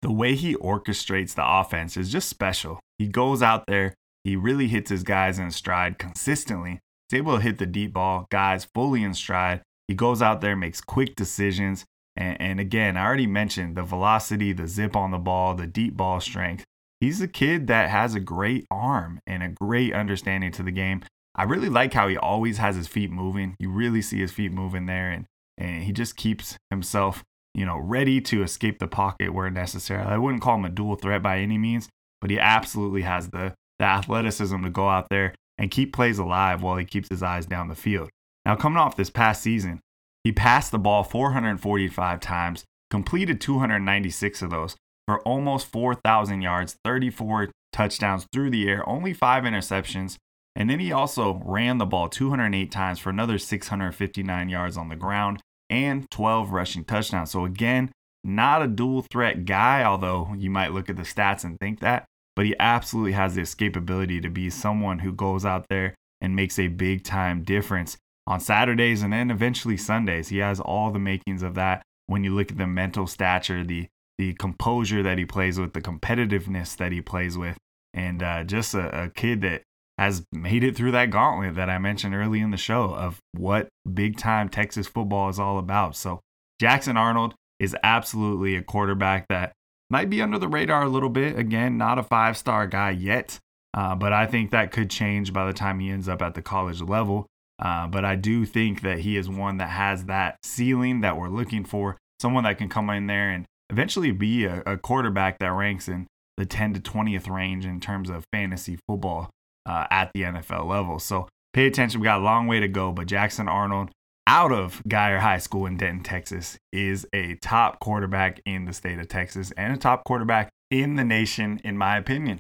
the 0.02 0.12
way 0.12 0.36
he 0.36 0.56
orchestrates 0.56 1.36
the 1.36 1.48
offense 1.48 1.98
is 1.98 2.12
just 2.12 2.30
special. 2.30 2.80
He 2.98 3.08
goes 3.08 3.42
out 3.42 3.66
there, 3.68 3.94
he 4.24 4.36
really 4.36 4.68
hits 4.68 4.90
his 4.90 5.04
guys 5.04 5.40
in 5.40 5.52
stride 5.52 5.98
consistently. 5.98 6.80
He's 7.10 7.18
able 7.18 7.36
to 7.36 7.42
hit 7.42 7.58
the 7.58 7.66
deep 7.66 7.94
ball, 7.94 8.28
guys 8.30 8.68
fully 8.74 9.04
in 9.04 9.14
stride. 9.14 9.62
He 9.88 9.96
goes 9.96 10.22
out 10.22 10.42
there, 10.42 10.56
makes 10.56 10.82
quick 10.82 11.16
decisions. 11.16 11.86
And, 12.16 12.40
and 12.42 12.60
again, 12.60 12.98
I 12.98 13.06
already 13.06 13.28
mentioned 13.28 13.76
the 13.76 13.84
velocity, 13.84 14.52
the 14.54 14.68
zip 14.68 14.96
on 14.96 15.12
the 15.12 15.18
ball, 15.18 15.56
the 15.56 15.68
deep 15.68 15.96
ball 15.96 16.20
strength 16.20 16.66
he's 17.00 17.22
a 17.22 17.28
kid 17.28 17.68
that 17.68 17.90
has 17.90 18.16
a 18.16 18.20
great 18.20 18.66
arm 18.72 19.20
and 19.28 19.44
a 19.44 19.50
great 19.50 19.94
understanding 19.94 20.52
to 20.54 20.64
the 20.64 20.72
game. 20.72 21.04
I 21.36 21.44
really 21.44 21.70
like 21.70 21.94
how 21.94 22.08
he 22.08 22.18
always 22.18 22.58
has 22.58 22.76
his 22.76 22.88
feet 22.88 23.12
moving. 23.12 23.56
You 23.60 23.70
really 23.70 24.02
see 24.02 24.20
his 24.20 24.32
feet 24.32 24.52
moving 24.52 24.88
there, 24.88 25.12
and, 25.12 25.26
and 25.58 25.84
he 25.84 25.92
just 25.92 26.16
keeps 26.16 26.58
himself, 26.70 27.24
you 27.58 27.66
know, 27.66 27.80
ready 27.80 28.22
to 28.22 28.44
escape 28.44 28.78
the 28.78 28.88
pocket 28.88 29.34
where 29.34 29.50
necessary. 29.50 30.04
I 30.04 30.20
wouldn't 30.20 30.44
call 30.44 30.58
him 30.58 30.66
a 30.66 30.70
dual 30.70 30.96
threat 30.96 31.24
by 31.24 31.40
any 31.40 31.58
means, 31.58 31.90
but 32.22 32.30
he 32.30 32.40
absolutely 32.40 33.02
has 33.02 33.30
the, 33.30 33.56
the 33.80 33.86
athleticism 33.86 34.62
to 34.62 34.70
go 34.70 34.88
out 34.88 35.10
there 35.10 35.34
and 35.58 35.72
keep 35.72 35.92
plays 35.92 36.20
alive 36.20 36.62
while 36.62 36.78
he 36.78 36.86
keeps 36.86 37.10
his 37.10 37.24
eyes 37.24 37.48
down 37.48 37.68
the 37.68 37.76
field. 37.76 38.10
Now, 38.46 38.56
coming 38.56 38.78
off 38.78 38.96
this 38.96 39.10
past 39.10 39.42
season, 39.42 39.80
he 40.24 40.32
passed 40.32 40.72
the 40.72 40.78
ball 40.78 41.04
445 41.04 42.20
times, 42.20 42.64
completed 42.92 43.42
296 43.42 44.44
of 44.44 44.52
those, 44.52 44.76
for 45.08 45.20
almost 45.22 45.66
4,000 45.72 46.44
yards, 46.44 46.76
34 46.86 47.50
touchdowns 47.74 48.28
through 48.32 48.52
the 48.52 48.70
air, 48.70 48.88
only 48.88 49.14
five 49.14 49.44
interceptions. 49.46 50.18
And 50.56 50.70
then 50.70 50.80
he 50.80 50.92
also 50.92 51.42
ran 51.44 51.80
the 51.80 51.86
ball 51.88 52.08
208 52.08 52.72
times 52.72 53.00
for 53.00 53.10
another 53.10 53.40
659 53.40 54.50
yards 54.50 54.78
on 54.78 54.90
the 54.90 54.96
ground 54.96 55.42
and 55.70 56.10
12 56.12 56.52
rushing 56.52 56.84
touchdowns. 56.84 57.32
So, 57.32 57.46
again, 57.46 57.92
not 58.24 58.62
a 58.62 58.68
dual 58.68 59.06
threat 59.12 59.46
guy, 59.46 59.84
although 59.84 60.34
you 60.38 60.50
might 60.50 60.74
look 60.74 60.90
at 60.90 60.98
the 60.98 61.04
stats 61.04 61.44
and 61.44 61.60
think 61.60 61.80
that, 61.80 62.06
but 62.36 62.46
he 62.46 62.56
absolutely 62.60 63.14
has 63.14 63.36
the 63.36 63.42
escapability 63.42 64.22
to 64.22 64.30
be 64.30 64.50
someone 64.50 65.00
who 65.00 65.14
goes 65.14 65.46
out 65.46 65.68
there 65.70 65.96
and 66.22 66.36
makes 66.36 66.60
a 66.60 66.68
big 66.68 67.04
time 67.04 67.44
difference 67.44 67.98
on 68.26 68.40
Saturdays 68.40 69.02
and 69.02 69.14
then 69.14 69.32
eventually 69.32 69.78
Sundays. 69.78 70.30
He 70.30 70.40
has 70.40 70.60
all 70.60 70.92
the 70.92 71.00
makings 71.00 71.44
of 71.44 71.56
that 71.56 71.84
when 72.08 72.24
you 72.24 72.34
look 72.34 72.52
at 72.52 72.58
the 72.58 72.68
mental 72.68 73.08
stature, 73.08 73.64
the 73.64 73.88
the 74.18 74.34
composure 74.34 75.04
that 75.04 75.20
he 75.20 75.26
plays 75.26 75.60
with, 75.60 75.74
the 75.74 75.82
competitiveness 75.82 76.76
that 76.78 76.92
he 76.92 77.02
plays 77.02 77.38
with, 77.38 77.56
and 77.94 78.24
uh, 78.24 78.44
just 78.44 78.74
a, 78.74 79.04
a, 79.04 79.10
kid 79.10 79.42
that 79.42 79.62
has 79.98 80.24
made 80.32 80.64
it 80.64 80.76
through 80.76 80.92
that 80.92 81.10
gauntlet 81.10 81.56
that 81.56 81.70
I 81.70 81.78
mentioned 81.80 82.14
early 82.14 82.40
in 82.40 82.52
the 82.52 82.58
show 82.58 82.94
of 82.94 83.20
what 83.34 83.68
big 83.92 84.18
time 84.18 84.48
Texas 84.48 84.88
football 84.88 85.30
is 85.30 85.40
all 85.40 85.58
about. 85.58 85.96
So 85.96 86.22
Jackson 86.60 86.98
Arnold 86.98 87.34
is 87.60 87.76
absolutely 87.84 88.56
a 88.56 88.62
quarterback 88.62 89.28
that 89.30 89.54
might 89.90 90.10
be 90.10 90.22
under 90.22 90.38
the 90.38 90.48
radar 90.48 90.84
a 90.84 90.90
little 90.90 91.10
bit. 91.10 91.38
Again, 91.38 91.78
not 91.78 91.98
a 91.98 92.04
five 92.04 92.38
star 92.38 92.68
guy 92.68 92.92
yet, 92.92 93.40
uh, 93.74 93.96
but 93.96 94.14
I 94.14 94.28
think 94.28 94.52
that 94.52 94.72
could 94.72 94.90
change 94.90 95.34
by 95.34 95.48
the 95.48 95.54
time 95.54 95.80
he 95.80 95.90
ends 95.90 96.08
up 96.08 96.22
at 96.22 96.36
the 96.36 96.42
college 96.42 96.82
level. 96.82 97.26
Uh, 97.60 97.88
but 97.88 98.06
I 98.06 98.16
do 98.16 98.46
think 98.46 98.82
that 98.82 99.00
he 99.00 99.18
is 99.18 99.28
one 99.28 99.58
that 99.58 99.70
has 99.70 100.06
that 100.06 100.38
ceiling 100.44 101.02
that 101.02 101.18
we're 101.18 101.30
looking 101.30 101.66
for. 101.66 101.98
Someone 102.22 102.44
that 102.44 102.60
can 102.60 102.70
come 102.70 102.90
in 102.92 103.08
there 103.08 103.32
and 103.32 103.46
eventually 103.72 104.12
be 104.12 104.46
a, 104.46 104.62
a, 104.66 104.78
quarterback 104.78 105.40
that 105.40 105.52
ranks 105.52 105.88
in 105.88 106.06
the 106.38 106.46
10 106.46 106.76
to 106.76 106.80
20th 106.80 107.30
range 107.30 107.66
in 107.66 107.80
terms 107.80 108.10
of 108.10 108.26
fantasy 108.32 108.78
football 108.88 109.32
uh, 109.68 109.86
at 109.92 110.12
the 110.14 110.22
NFL 110.22 110.66
level. 110.66 111.00
So 111.00 111.28
pay 111.54 111.68
attention. 111.68 112.00
We 112.00 112.06
got 112.06 112.22
a 112.22 112.24
long 112.24 112.48
way 112.48 112.60
to 112.60 112.68
go, 112.68 112.92
but 112.92 113.08
Jackson 113.08 113.48
Arnold 113.48 113.90
out 114.26 114.52
of 114.52 114.82
Guyer 114.88 115.20
High 115.20 115.38
School 115.38 115.66
in 115.66 115.78
Denton, 115.78 116.04
Texas, 116.04 116.58
is 116.74 117.08
a 117.14 117.36
top 117.36 117.80
quarterback 117.80 118.42
in 118.46 118.66
the 118.66 118.74
state 118.74 119.00
of 119.00 119.08
Texas 119.08 119.52
and 119.56 119.74
a 119.74 119.78
top 119.78 120.04
quarterback 120.04 120.50
in 120.70 120.96
the 120.96 121.04
nation, 121.04 121.62
in 121.64 121.78
my 121.78 121.98
opinion. 121.98 122.40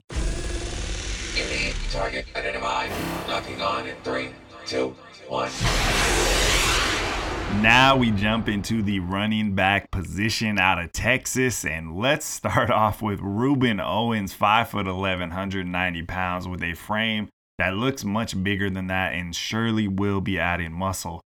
target 1.89 2.25
identified. 2.35 2.91
Locking 3.27 3.61
on 3.61 3.87
in 3.87 3.95
three, 4.03 4.29
two, 4.65 4.95
one. 5.29 5.49
Now 7.61 7.97
we 7.97 8.11
jump 8.11 8.47
into 8.47 8.83
the 8.83 8.99
running 8.99 9.55
back 9.55 9.89
position 9.89 10.59
out 10.59 10.77
of 10.77 10.91
Texas, 10.91 11.65
and 11.65 11.97
let's 11.97 12.23
start 12.23 12.69
off 12.71 13.01
with 13.01 13.19
Ruben 13.19 13.79
Owens, 13.79 14.35
5'11, 14.35 15.19
190 15.19 16.03
pounds, 16.03 16.47
with 16.47 16.61
a 16.61 16.75
frame 16.75 17.29
that 17.57 17.73
looks 17.73 18.03
much 18.03 18.41
bigger 18.43 18.69
than 18.69 18.87
that 18.87 19.13
and 19.13 19.35
surely 19.35 19.87
will 19.87 20.21
be 20.21 20.37
adding 20.37 20.71
muscle. 20.71 21.19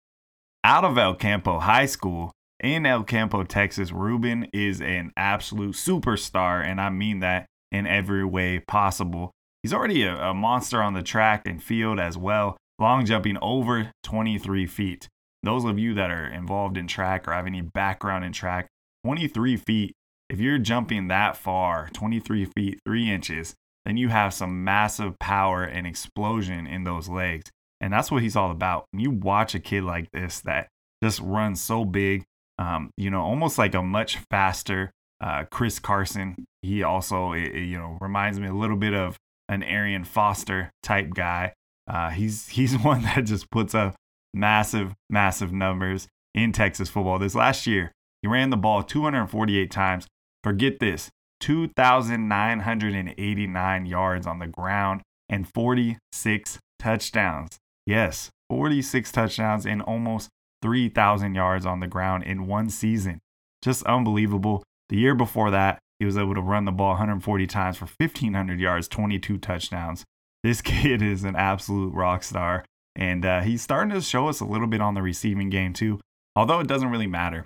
Out 0.63 0.85
of 0.85 0.97
El 0.97 1.15
Campo 1.15 1.59
High 1.59 1.85
School 1.85 2.31
in 2.61 2.85
El 2.85 3.03
Campo, 3.03 3.43
Texas, 3.43 3.91
Ruben 3.91 4.47
is 4.53 4.79
an 4.79 5.11
absolute 5.17 5.75
superstar, 5.75 6.65
and 6.65 6.79
I 6.79 6.89
mean 6.91 7.19
that 7.19 7.45
in 7.73 7.85
every 7.85 8.23
way 8.23 8.59
possible. 8.59 9.31
He's 9.63 9.73
already 9.73 10.03
a, 10.03 10.15
a 10.15 10.33
monster 10.33 10.81
on 10.81 10.93
the 10.93 11.03
track 11.03 11.45
and 11.45 11.61
field 11.61 11.99
as 11.99 12.17
well, 12.17 12.55
long 12.79 13.05
jumping 13.05 13.37
over 13.41 13.91
23 14.03 14.65
feet 14.65 15.09
those 15.43 15.65
of 15.65 15.79
you 15.79 15.93
that 15.95 16.11
are 16.11 16.27
involved 16.27 16.77
in 16.77 16.87
track 16.87 17.27
or 17.27 17.33
have 17.33 17.47
any 17.47 17.61
background 17.61 18.25
in 18.25 18.31
track, 18.31 18.67
23 19.03 19.57
feet 19.57 19.95
if 20.31 20.39
you're 20.39 20.57
jumping 20.57 21.09
that 21.09 21.35
far, 21.35 21.89
23 21.91 22.45
feet 22.45 22.79
3 22.85 23.11
inches, 23.11 23.53
then 23.85 23.97
you 23.97 24.07
have 24.07 24.33
some 24.33 24.63
massive 24.63 25.19
power 25.19 25.65
and 25.65 25.85
explosion 25.85 26.65
in 26.65 26.85
those 26.85 27.09
legs. 27.09 27.51
And 27.81 27.91
that's 27.91 28.09
what 28.09 28.21
he's 28.21 28.37
all 28.37 28.49
about. 28.49 28.85
When 28.91 29.01
you 29.01 29.11
watch 29.11 29.55
a 29.55 29.59
kid 29.59 29.83
like 29.83 30.09
this 30.11 30.39
that 30.41 30.69
just 31.03 31.19
runs 31.19 31.61
so 31.61 31.83
big, 31.83 32.23
um, 32.57 32.91
you 32.95 33.09
know, 33.09 33.21
almost 33.21 33.57
like 33.57 33.75
a 33.75 33.83
much 33.83 34.19
faster 34.29 34.91
uh, 35.19 35.43
Chris 35.51 35.79
Carson. 35.79 36.45
He 36.61 36.81
also, 36.81 37.33
it, 37.33 37.53
it, 37.53 37.65
you 37.65 37.77
know, 37.77 37.97
reminds 37.99 38.39
me 38.39 38.47
a 38.47 38.53
little 38.53 38.77
bit 38.77 38.93
of 38.93 39.17
an 39.49 39.63
Arian 39.63 40.05
Foster 40.05 40.71
type 40.81 41.09
guy. 41.13 41.51
Uh, 41.89 42.09
he's 42.09 42.47
he's 42.55 42.77
one 42.77 43.01
that 43.01 43.25
just 43.25 43.51
puts 43.51 43.75
up 43.75 43.95
massive, 44.33 44.93
massive 45.09 45.51
numbers 45.51 46.07
in 46.33 46.51
Texas 46.51 46.89
football. 46.89 47.19
This 47.19 47.35
last 47.35 47.67
year, 47.67 47.91
he 48.21 48.27
ran 48.27 48.49
the 48.49 48.57
ball 48.57 48.83
248 48.83 49.71
times. 49.71 50.07
Forget 50.43 50.79
this, 50.79 51.09
2,989 51.41 53.85
yards 53.85 54.27
on 54.27 54.39
the 54.39 54.47
ground 54.47 55.01
and 55.29 55.47
46 55.47 56.59
touchdowns. 56.79 57.57
Yes, 57.85 58.29
46 58.49 59.11
touchdowns 59.11 59.65
and 59.65 59.81
almost 59.81 60.29
3,000 60.61 61.35
yards 61.35 61.65
on 61.65 61.79
the 61.79 61.87
ground 61.87 62.23
in 62.23 62.47
one 62.47 62.69
season. 62.69 63.19
Just 63.61 63.83
unbelievable. 63.83 64.63
The 64.89 64.97
year 64.97 65.15
before 65.15 65.51
that, 65.51 65.79
he 65.99 66.05
was 66.05 66.17
able 66.17 66.35
to 66.35 66.41
run 66.41 66.65
the 66.65 66.71
ball 66.71 66.89
140 66.89 67.47
times 67.47 67.77
for 67.77 67.85
1,500 67.85 68.59
yards, 68.59 68.87
22 68.87 69.37
touchdowns. 69.37 70.03
This 70.43 70.61
kid 70.61 71.01
is 71.01 71.23
an 71.23 71.35
absolute 71.35 71.93
rock 71.93 72.23
star. 72.23 72.65
And 72.95 73.25
uh, 73.25 73.41
he's 73.41 73.61
starting 73.61 73.93
to 73.93 74.01
show 74.01 74.27
us 74.27 74.39
a 74.39 74.45
little 74.45 74.67
bit 74.67 74.81
on 74.81 74.93
the 74.93 75.01
receiving 75.01 75.49
game, 75.49 75.73
too. 75.73 75.99
Although 76.35 76.59
it 76.59 76.67
doesn't 76.67 76.89
really 76.89 77.07
matter. 77.07 77.45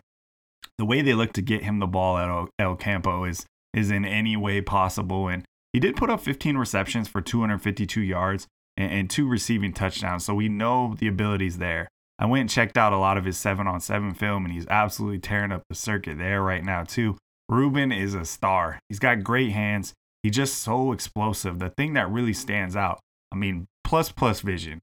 The 0.77 0.85
way 0.85 1.01
they 1.01 1.13
look 1.13 1.33
to 1.33 1.41
get 1.41 1.63
him 1.63 1.79
the 1.79 1.87
ball 1.87 2.17
at 2.17 2.49
El 2.59 2.75
Campo 2.75 3.23
is, 3.23 3.45
is 3.73 3.91
in 3.91 4.05
any 4.05 4.35
way 4.35 4.61
possible. 4.61 5.27
And 5.27 5.45
he 5.73 5.79
did 5.79 5.95
put 5.95 6.09
up 6.09 6.21
15 6.21 6.57
receptions 6.57 7.07
for 7.07 7.21
252 7.21 8.01
yards 8.01 8.47
and, 8.77 8.91
and 8.91 9.09
two 9.09 9.27
receiving 9.27 9.73
touchdowns. 9.73 10.25
So 10.25 10.33
we 10.33 10.49
know 10.49 10.95
the 10.97 11.07
abilities 11.07 11.57
there. 11.57 11.87
I 12.17 12.25
went 12.25 12.41
and 12.41 12.49
checked 12.49 12.77
out 12.77 12.93
a 12.93 12.97
lot 12.97 13.17
of 13.17 13.25
his 13.25 13.37
seven 13.37 13.67
on 13.67 13.81
seven 13.81 14.13
film, 14.13 14.45
and 14.45 14.53
he's 14.53 14.67
absolutely 14.67 15.19
tearing 15.19 15.51
up 15.51 15.63
the 15.67 15.75
circuit 15.75 16.17
there 16.17 16.41
right 16.41 16.63
now, 16.63 16.83
too. 16.83 17.17
Ruben 17.49 17.91
is 17.91 18.13
a 18.13 18.25
star. 18.25 18.79
He's 18.89 18.99
got 18.99 19.23
great 19.23 19.51
hands. 19.51 19.93
He's 20.23 20.35
just 20.35 20.59
so 20.59 20.91
explosive. 20.91 21.59
The 21.59 21.69
thing 21.69 21.93
that 21.93 22.09
really 22.09 22.33
stands 22.33 22.75
out, 22.75 22.99
I 23.31 23.35
mean, 23.35 23.67
plus 23.83 24.11
plus 24.11 24.39
vision, 24.39 24.79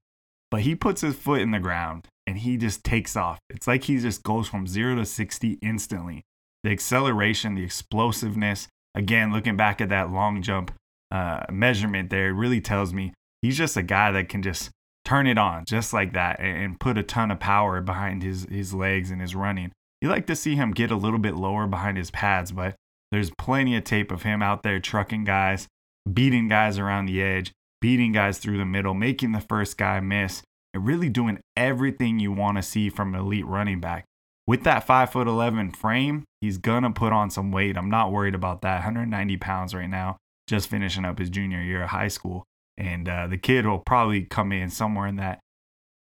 but 0.53 0.61
he 0.61 0.75
puts 0.75 1.01
his 1.01 1.15
foot 1.15 1.41
in 1.41 1.49
the 1.49 1.57
ground 1.57 2.07
and 2.27 2.37
he 2.37 2.57
just 2.57 2.83
takes 2.83 3.15
off. 3.15 3.39
It's 3.49 3.65
like 3.65 3.85
he 3.85 3.97
just 3.97 4.21
goes 4.21 4.47
from 4.47 4.67
zero 4.67 4.93
to 4.97 5.03
60 5.03 5.57
instantly. 5.63 6.21
The 6.63 6.69
acceleration, 6.69 7.55
the 7.55 7.63
explosiveness, 7.63 8.67
again, 8.93 9.33
looking 9.33 9.57
back 9.57 9.81
at 9.81 9.89
that 9.89 10.11
long 10.11 10.43
jump 10.43 10.71
uh, 11.09 11.45
measurement 11.51 12.11
there, 12.11 12.35
really 12.35 12.61
tells 12.61 12.93
me 12.93 13.15
he's 13.41 13.57
just 13.57 13.75
a 13.77 13.81
guy 13.81 14.11
that 14.11 14.29
can 14.29 14.43
just 14.43 14.69
turn 15.03 15.25
it 15.25 15.39
on 15.39 15.65
just 15.65 15.91
like 15.91 16.13
that 16.13 16.39
and, 16.39 16.55
and 16.55 16.79
put 16.79 16.99
a 16.99 17.03
ton 17.03 17.31
of 17.31 17.39
power 17.39 17.81
behind 17.81 18.21
his, 18.21 18.45
his 18.47 18.75
legs 18.75 19.09
and 19.09 19.21
his 19.21 19.33
running. 19.33 19.71
You 20.03 20.09
like 20.09 20.27
to 20.27 20.35
see 20.35 20.55
him 20.55 20.69
get 20.69 20.91
a 20.91 20.95
little 20.95 21.17
bit 21.17 21.33
lower 21.33 21.65
behind 21.65 21.97
his 21.97 22.11
pads, 22.11 22.51
but 22.51 22.75
there's 23.11 23.31
plenty 23.39 23.75
of 23.75 23.85
tape 23.85 24.11
of 24.11 24.21
him 24.21 24.43
out 24.43 24.61
there 24.61 24.79
trucking 24.79 25.23
guys, 25.23 25.67
beating 26.13 26.47
guys 26.47 26.77
around 26.77 27.07
the 27.07 27.23
edge, 27.23 27.53
beating 27.83 28.13
guys 28.13 28.37
through 28.37 28.57
the 28.57 28.63
middle, 28.63 28.93
making 28.93 29.33
the 29.33 29.41
first 29.41 29.77
guy 29.77 29.99
miss, 29.99 30.41
and 30.73 30.85
really 30.85 31.09
doing 31.09 31.37
everything 31.57 32.17
you 32.17 32.31
want 32.31 32.55
to 32.55 32.63
see 32.63 32.89
from 32.89 33.13
an 33.13 33.19
elite 33.19 33.45
running 33.45 33.81
back. 33.81 34.05
With 34.47 34.63
that 34.63 34.87
5'11 34.87 35.75
frame, 35.75 36.23
he's 36.39 36.57
going 36.57 36.83
to 36.83 36.91
put 36.91 37.11
on 37.11 37.29
some 37.29 37.51
weight. 37.51 37.75
I'm 37.75 37.89
not 37.89 38.13
worried 38.13 38.35
about 38.35 38.61
that. 38.61 38.75
190 38.75 39.35
pounds 39.35 39.75
right 39.75 39.89
now, 39.89 40.15
just 40.47 40.69
finishing 40.69 41.03
up 41.03 41.19
his 41.19 41.29
junior 41.29 41.61
year 41.61 41.83
of 41.83 41.89
high 41.89 42.07
school. 42.07 42.45
And 42.77 43.09
uh, 43.09 43.27
the 43.27 43.37
kid 43.37 43.65
will 43.65 43.83
probably 43.85 44.23
come 44.23 44.53
in 44.53 44.69
somewhere 44.69 45.07
in 45.07 45.17
that 45.17 45.41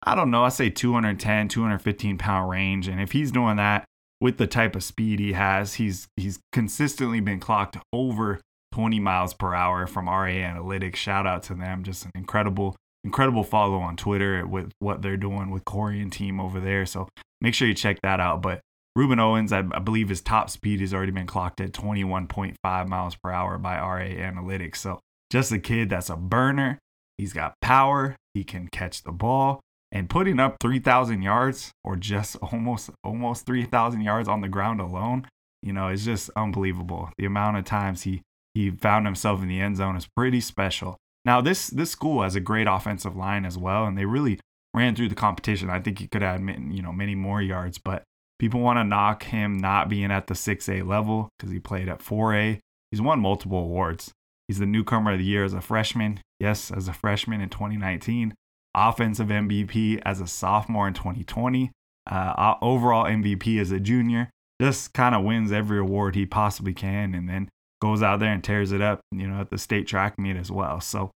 I 0.01 0.15
don't 0.15 0.31
know, 0.31 0.45
I 0.45 0.49
say 0.49 0.69
210, 0.69 1.49
215 1.49 2.17
pound 2.17 2.49
range. 2.49 2.87
And 2.87 3.01
if 3.01 3.11
he's 3.11 3.31
doing 3.31 3.57
that 3.57 3.85
with 4.21 4.37
the 4.37 4.47
type 4.47 4.75
of 4.75 4.83
speed 4.83 5.19
he 5.19 5.33
has, 5.33 5.75
he's 5.75 6.07
he's 6.15 6.39
consistently 6.51 7.19
been 7.19 7.39
clocked 7.39 7.77
over 7.93 8.39
20 8.71 8.99
miles 8.99 9.33
per 9.33 9.53
hour 9.53 9.87
from 9.87 10.07
RA 10.07 10.27
Analytics. 10.27 10.95
Shout 10.95 11.25
out 11.25 11.43
to 11.43 11.53
them. 11.53 11.83
Just 11.83 12.05
an 12.05 12.11
incredible, 12.15 12.75
incredible 13.03 13.43
follow 13.43 13.79
on 13.79 13.95
Twitter 13.95 14.45
with 14.45 14.71
what 14.79 15.01
they're 15.01 15.17
doing 15.17 15.49
with 15.49 15.65
Corey 15.65 16.01
and 16.01 16.11
team 16.11 16.39
over 16.39 16.59
there. 16.59 16.85
So 16.85 17.07
make 17.41 17.53
sure 17.53 17.67
you 17.67 17.73
check 17.73 17.99
that 18.03 18.19
out. 18.19 18.41
But 18.41 18.61
Ruben 18.95 19.19
Owens, 19.19 19.51
I, 19.51 19.59
I 19.71 19.79
believe 19.79 20.09
his 20.09 20.21
top 20.21 20.49
speed 20.49 20.81
has 20.81 20.93
already 20.93 21.11
been 21.11 21.27
clocked 21.27 21.61
at 21.61 21.71
21.5 21.71 22.87
miles 22.87 23.15
per 23.15 23.31
hour 23.31 23.57
by 23.57 23.77
RA 23.77 24.07
Analytics. 24.07 24.77
So 24.77 24.99
just 25.31 25.51
a 25.51 25.59
kid 25.59 25.89
that's 25.89 26.09
a 26.09 26.15
burner. 26.15 26.79
He's 27.17 27.33
got 27.33 27.53
power. 27.61 28.15
He 28.33 28.43
can 28.43 28.67
catch 28.71 29.03
the 29.03 29.11
ball 29.11 29.61
and 29.91 30.09
putting 30.09 30.39
up 30.39 30.57
3000 30.61 31.21
yards 31.21 31.71
or 31.83 31.95
just 31.95 32.35
almost 32.41 32.89
almost 33.03 33.45
3000 33.45 34.01
yards 34.01 34.27
on 34.27 34.41
the 34.41 34.47
ground 34.47 34.79
alone 34.79 35.27
you 35.61 35.73
know 35.73 35.87
it's 35.87 36.05
just 36.05 36.29
unbelievable 36.35 37.09
the 37.17 37.25
amount 37.25 37.57
of 37.57 37.65
times 37.65 38.03
he 38.03 38.21
he 38.53 38.71
found 38.71 39.05
himself 39.05 39.41
in 39.41 39.47
the 39.47 39.59
end 39.59 39.77
zone 39.77 39.95
is 39.95 40.07
pretty 40.07 40.41
special. 40.41 40.97
Now 41.25 41.41
this 41.41 41.67
this 41.67 41.91
school 41.91 42.23
has 42.23 42.35
a 42.35 42.39
great 42.39 42.67
offensive 42.67 43.15
line 43.15 43.45
as 43.45 43.57
well 43.57 43.85
and 43.85 43.97
they 43.97 44.05
really 44.05 44.39
ran 44.73 44.95
through 44.95 45.09
the 45.09 45.15
competition. 45.15 45.69
I 45.69 45.79
think 45.79 45.99
he 45.99 46.07
could 46.07 46.21
have 46.21 46.41
you 46.41 46.81
know 46.81 46.93
many 46.93 47.15
more 47.15 47.41
yards 47.41 47.77
but 47.77 48.03
people 48.39 48.61
want 48.61 48.77
to 48.77 48.83
knock 48.83 49.23
him 49.23 49.57
not 49.57 49.89
being 49.89 50.11
at 50.11 50.27
the 50.27 50.33
6a 50.33 50.87
level 50.87 51.29
because 51.37 51.51
he 51.51 51.59
played 51.59 51.89
at 51.89 51.99
4a 51.99 52.59
he's 52.91 53.01
won 53.01 53.19
multiple 53.19 53.59
awards. 53.59 54.11
He's 54.47 54.59
the 54.59 54.65
newcomer 54.65 55.13
of 55.13 55.19
the 55.19 55.25
year 55.25 55.43
as 55.43 55.53
a 55.53 55.61
freshman. 55.61 56.21
Yes 56.39 56.71
as 56.71 56.87
a 56.87 56.93
freshman 56.93 57.41
in 57.41 57.49
2019 57.49 58.33
offensive 58.75 59.27
MVP 59.27 60.01
as 60.05 60.21
a 60.21 60.27
sophomore 60.27 60.87
in 60.87 60.93
2020, 60.93 61.71
uh, 62.09 62.55
overall 62.61 63.05
MVP 63.05 63.59
as 63.59 63.71
a 63.71 63.79
junior. 63.79 64.29
Just 64.61 64.93
kind 64.93 65.15
of 65.15 65.23
wins 65.23 65.51
every 65.51 65.79
award 65.79 66.15
he 66.15 66.25
possibly 66.25 66.73
can, 66.73 67.15
and 67.15 67.29
then 67.29 67.49
goes 67.81 68.03
out 68.03 68.19
there 68.19 68.33
and 68.33 68.43
tears 68.43 68.71
it 68.71 68.81
up, 68.81 69.01
you 69.11 69.27
know, 69.27 69.41
at 69.41 69.49
the 69.49 69.57
state 69.57 69.87
track 69.87 70.17
meet 70.19 70.35
as 70.35 70.51
well. 70.51 70.81
So, 70.81 71.11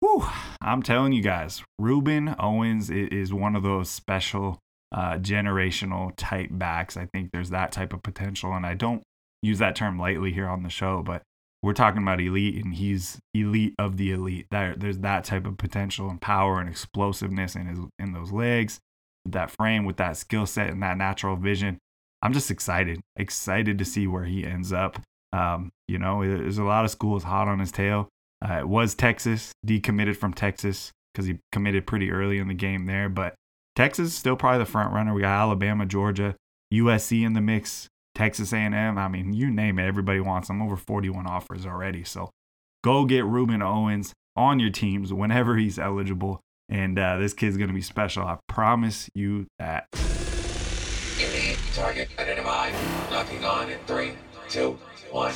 whew, 0.00 0.26
I'm 0.60 0.82
telling 0.82 1.12
you 1.12 1.22
guys, 1.22 1.62
Ruben 1.78 2.34
Owens 2.38 2.90
is 2.90 3.32
one 3.32 3.56
of 3.56 3.62
those 3.62 3.88
special 3.90 4.58
uh, 4.92 5.18
generational 5.18 6.12
type 6.16 6.48
backs. 6.50 6.96
I 6.96 7.06
think 7.06 7.30
there's 7.32 7.50
that 7.50 7.72
type 7.72 7.92
of 7.92 8.02
potential, 8.02 8.52
and 8.52 8.66
I 8.66 8.74
don't 8.74 9.02
use 9.42 9.58
that 9.58 9.76
term 9.76 9.98
lightly 9.98 10.32
here 10.32 10.48
on 10.48 10.62
the 10.62 10.70
show, 10.70 11.02
but 11.02 11.22
we're 11.62 11.72
talking 11.72 12.02
about 12.02 12.20
elite 12.20 12.62
and 12.62 12.74
he's 12.74 13.18
elite 13.34 13.74
of 13.78 13.96
the 13.96 14.10
elite. 14.10 14.46
There, 14.50 14.74
there's 14.76 14.98
that 14.98 15.24
type 15.24 15.46
of 15.46 15.58
potential 15.58 16.10
and 16.10 16.20
power 16.20 16.60
and 16.60 16.68
explosiveness 16.68 17.54
in 17.54 17.66
his 17.66 17.78
in 17.98 18.12
those 18.12 18.32
legs, 18.32 18.80
that 19.24 19.50
frame, 19.50 19.84
with 19.84 19.96
that 19.98 20.16
skill 20.16 20.46
set 20.46 20.70
and 20.70 20.82
that 20.82 20.98
natural 20.98 21.36
vision. 21.36 21.78
I'm 22.20 22.32
just 22.32 22.50
excited, 22.50 23.00
excited 23.16 23.78
to 23.78 23.84
see 23.84 24.06
where 24.06 24.24
he 24.24 24.44
ends 24.44 24.72
up. 24.72 25.00
Um, 25.32 25.72
you 25.88 25.98
know, 25.98 26.22
there's 26.24 26.58
a 26.58 26.64
lot 26.64 26.84
of 26.84 26.90
schools 26.90 27.24
hot 27.24 27.48
on 27.48 27.58
his 27.58 27.72
tail. 27.72 28.08
Uh, 28.44 28.58
it 28.60 28.68
was 28.68 28.94
Texas, 28.94 29.52
decommitted 29.66 30.16
from 30.16 30.34
Texas 30.34 30.90
because 31.12 31.26
he 31.26 31.38
committed 31.52 31.86
pretty 31.86 32.10
early 32.10 32.38
in 32.38 32.48
the 32.48 32.54
game 32.54 32.86
there. 32.86 33.08
But 33.08 33.34
Texas 33.76 34.08
is 34.08 34.14
still 34.14 34.36
probably 34.36 34.58
the 34.58 34.66
front 34.66 34.92
runner. 34.92 35.14
We 35.14 35.22
got 35.22 35.40
Alabama, 35.40 35.86
Georgia, 35.86 36.34
USC 36.72 37.24
in 37.24 37.34
the 37.34 37.40
mix. 37.40 37.88
Texas 38.14 38.52
A&M. 38.52 38.98
I 38.98 39.08
mean, 39.08 39.32
you 39.32 39.50
name 39.50 39.78
it, 39.78 39.86
everybody 39.86 40.20
wants 40.20 40.48
them. 40.48 40.60
Over 40.60 40.76
41 40.76 41.26
offers 41.26 41.64
already. 41.64 42.04
So 42.04 42.30
go 42.84 43.04
get 43.04 43.24
Ruben 43.24 43.62
Owens 43.62 44.12
on 44.36 44.60
your 44.60 44.70
teams 44.70 45.12
whenever 45.12 45.56
he's 45.56 45.78
eligible. 45.78 46.40
And 46.68 46.98
uh, 46.98 47.18
this 47.18 47.34
kid's 47.34 47.56
going 47.56 47.68
to 47.68 47.74
be 47.74 47.82
special. 47.82 48.24
I 48.24 48.38
promise 48.48 49.08
you 49.14 49.46
that. 49.58 49.86
Target 51.74 52.10
identified. 52.18 52.74
Locking 53.10 53.44
on 53.44 53.70
in 53.70 53.78
three, 53.86 54.12
two, 54.48 54.78
one. 55.12 55.34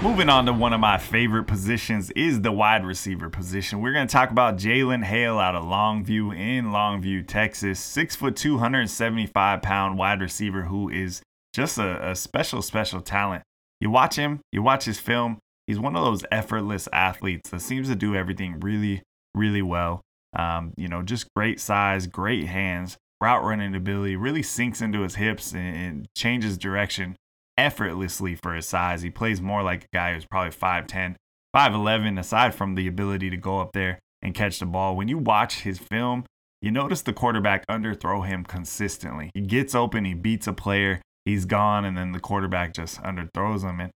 Moving 0.00 0.28
on 0.28 0.46
to 0.46 0.52
one 0.52 0.72
of 0.72 0.80
my 0.80 0.96
favorite 0.96 1.44
positions 1.44 2.10
is 2.12 2.40
the 2.40 2.52
wide 2.52 2.86
receiver 2.86 3.28
position. 3.28 3.80
We're 3.80 3.92
going 3.92 4.06
to 4.06 4.12
talk 4.12 4.30
about 4.30 4.56
Jalen 4.56 5.04
Hale 5.04 5.38
out 5.38 5.56
of 5.56 5.64
Longview 5.64 6.38
in 6.38 6.66
Longview, 6.66 7.26
Texas. 7.26 7.80
Six 7.80 8.14
foot, 8.14 8.36
275 8.36 9.60
pound 9.60 9.98
wide 9.98 10.20
receiver 10.20 10.62
who 10.62 10.88
is 10.88 11.20
just 11.52 11.78
a, 11.78 12.10
a 12.10 12.14
special, 12.14 12.62
special 12.62 13.00
talent. 13.00 13.42
You 13.80 13.90
watch 13.90 14.14
him, 14.14 14.40
you 14.52 14.62
watch 14.62 14.84
his 14.84 15.00
film. 15.00 15.38
He's 15.66 15.80
one 15.80 15.96
of 15.96 16.04
those 16.04 16.24
effortless 16.30 16.88
athletes 16.92 17.50
that 17.50 17.60
seems 17.60 17.88
to 17.88 17.96
do 17.96 18.14
everything 18.14 18.60
really, 18.60 19.02
really 19.34 19.62
well. 19.62 20.00
Um, 20.34 20.72
you 20.76 20.88
know, 20.88 21.02
just 21.02 21.26
great 21.34 21.58
size, 21.58 22.06
great 22.06 22.46
hands, 22.46 22.96
route 23.20 23.42
running 23.42 23.74
ability, 23.74 24.14
really 24.14 24.44
sinks 24.44 24.80
into 24.80 25.02
his 25.02 25.16
hips 25.16 25.52
and, 25.52 25.76
and 25.76 26.06
changes 26.14 26.56
direction 26.56 27.16
effortlessly 27.58 28.36
for 28.36 28.54
his 28.54 28.66
size. 28.66 29.02
He 29.02 29.10
plays 29.10 29.42
more 29.42 29.62
like 29.62 29.84
a 29.84 29.88
guy 29.92 30.14
who's 30.14 30.24
probably 30.24 30.52
5'10, 30.52 31.16
5'11, 31.54 32.18
aside 32.18 32.54
from 32.54 32.76
the 32.76 32.86
ability 32.86 33.28
to 33.30 33.36
go 33.36 33.58
up 33.58 33.72
there 33.72 33.98
and 34.22 34.34
catch 34.34 34.60
the 34.60 34.66
ball. 34.66 34.96
When 34.96 35.08
you 35.08 35.18
watch 35.18 35.62
his 35.62 35.78
film, 35.78 36.24
you 36.62 36.70
notice 36.70 37.02
the 37.02 37.12
quarterback 37.12 37.66
underthrow 37.66 38.26
him 38.26 38.44
consistently. 38.44 39.30
He 39.34 39.40
gets 39.42 39.74
open, 39.74 40.04
he 40.04 40.14
beats 40.14 40.46
a 40.46 40.52
player, 40.52 41.02
he's 41.24 41.44
gone, 41.44 41.84
and 41.84 41.98
then 41.98 42.12
the 42.12 42.20
quarterback 42.20 42.74
just 42.74 43.02
underthrows 43.02 43.68
him. 43.68 43.80
And 43.80 43.90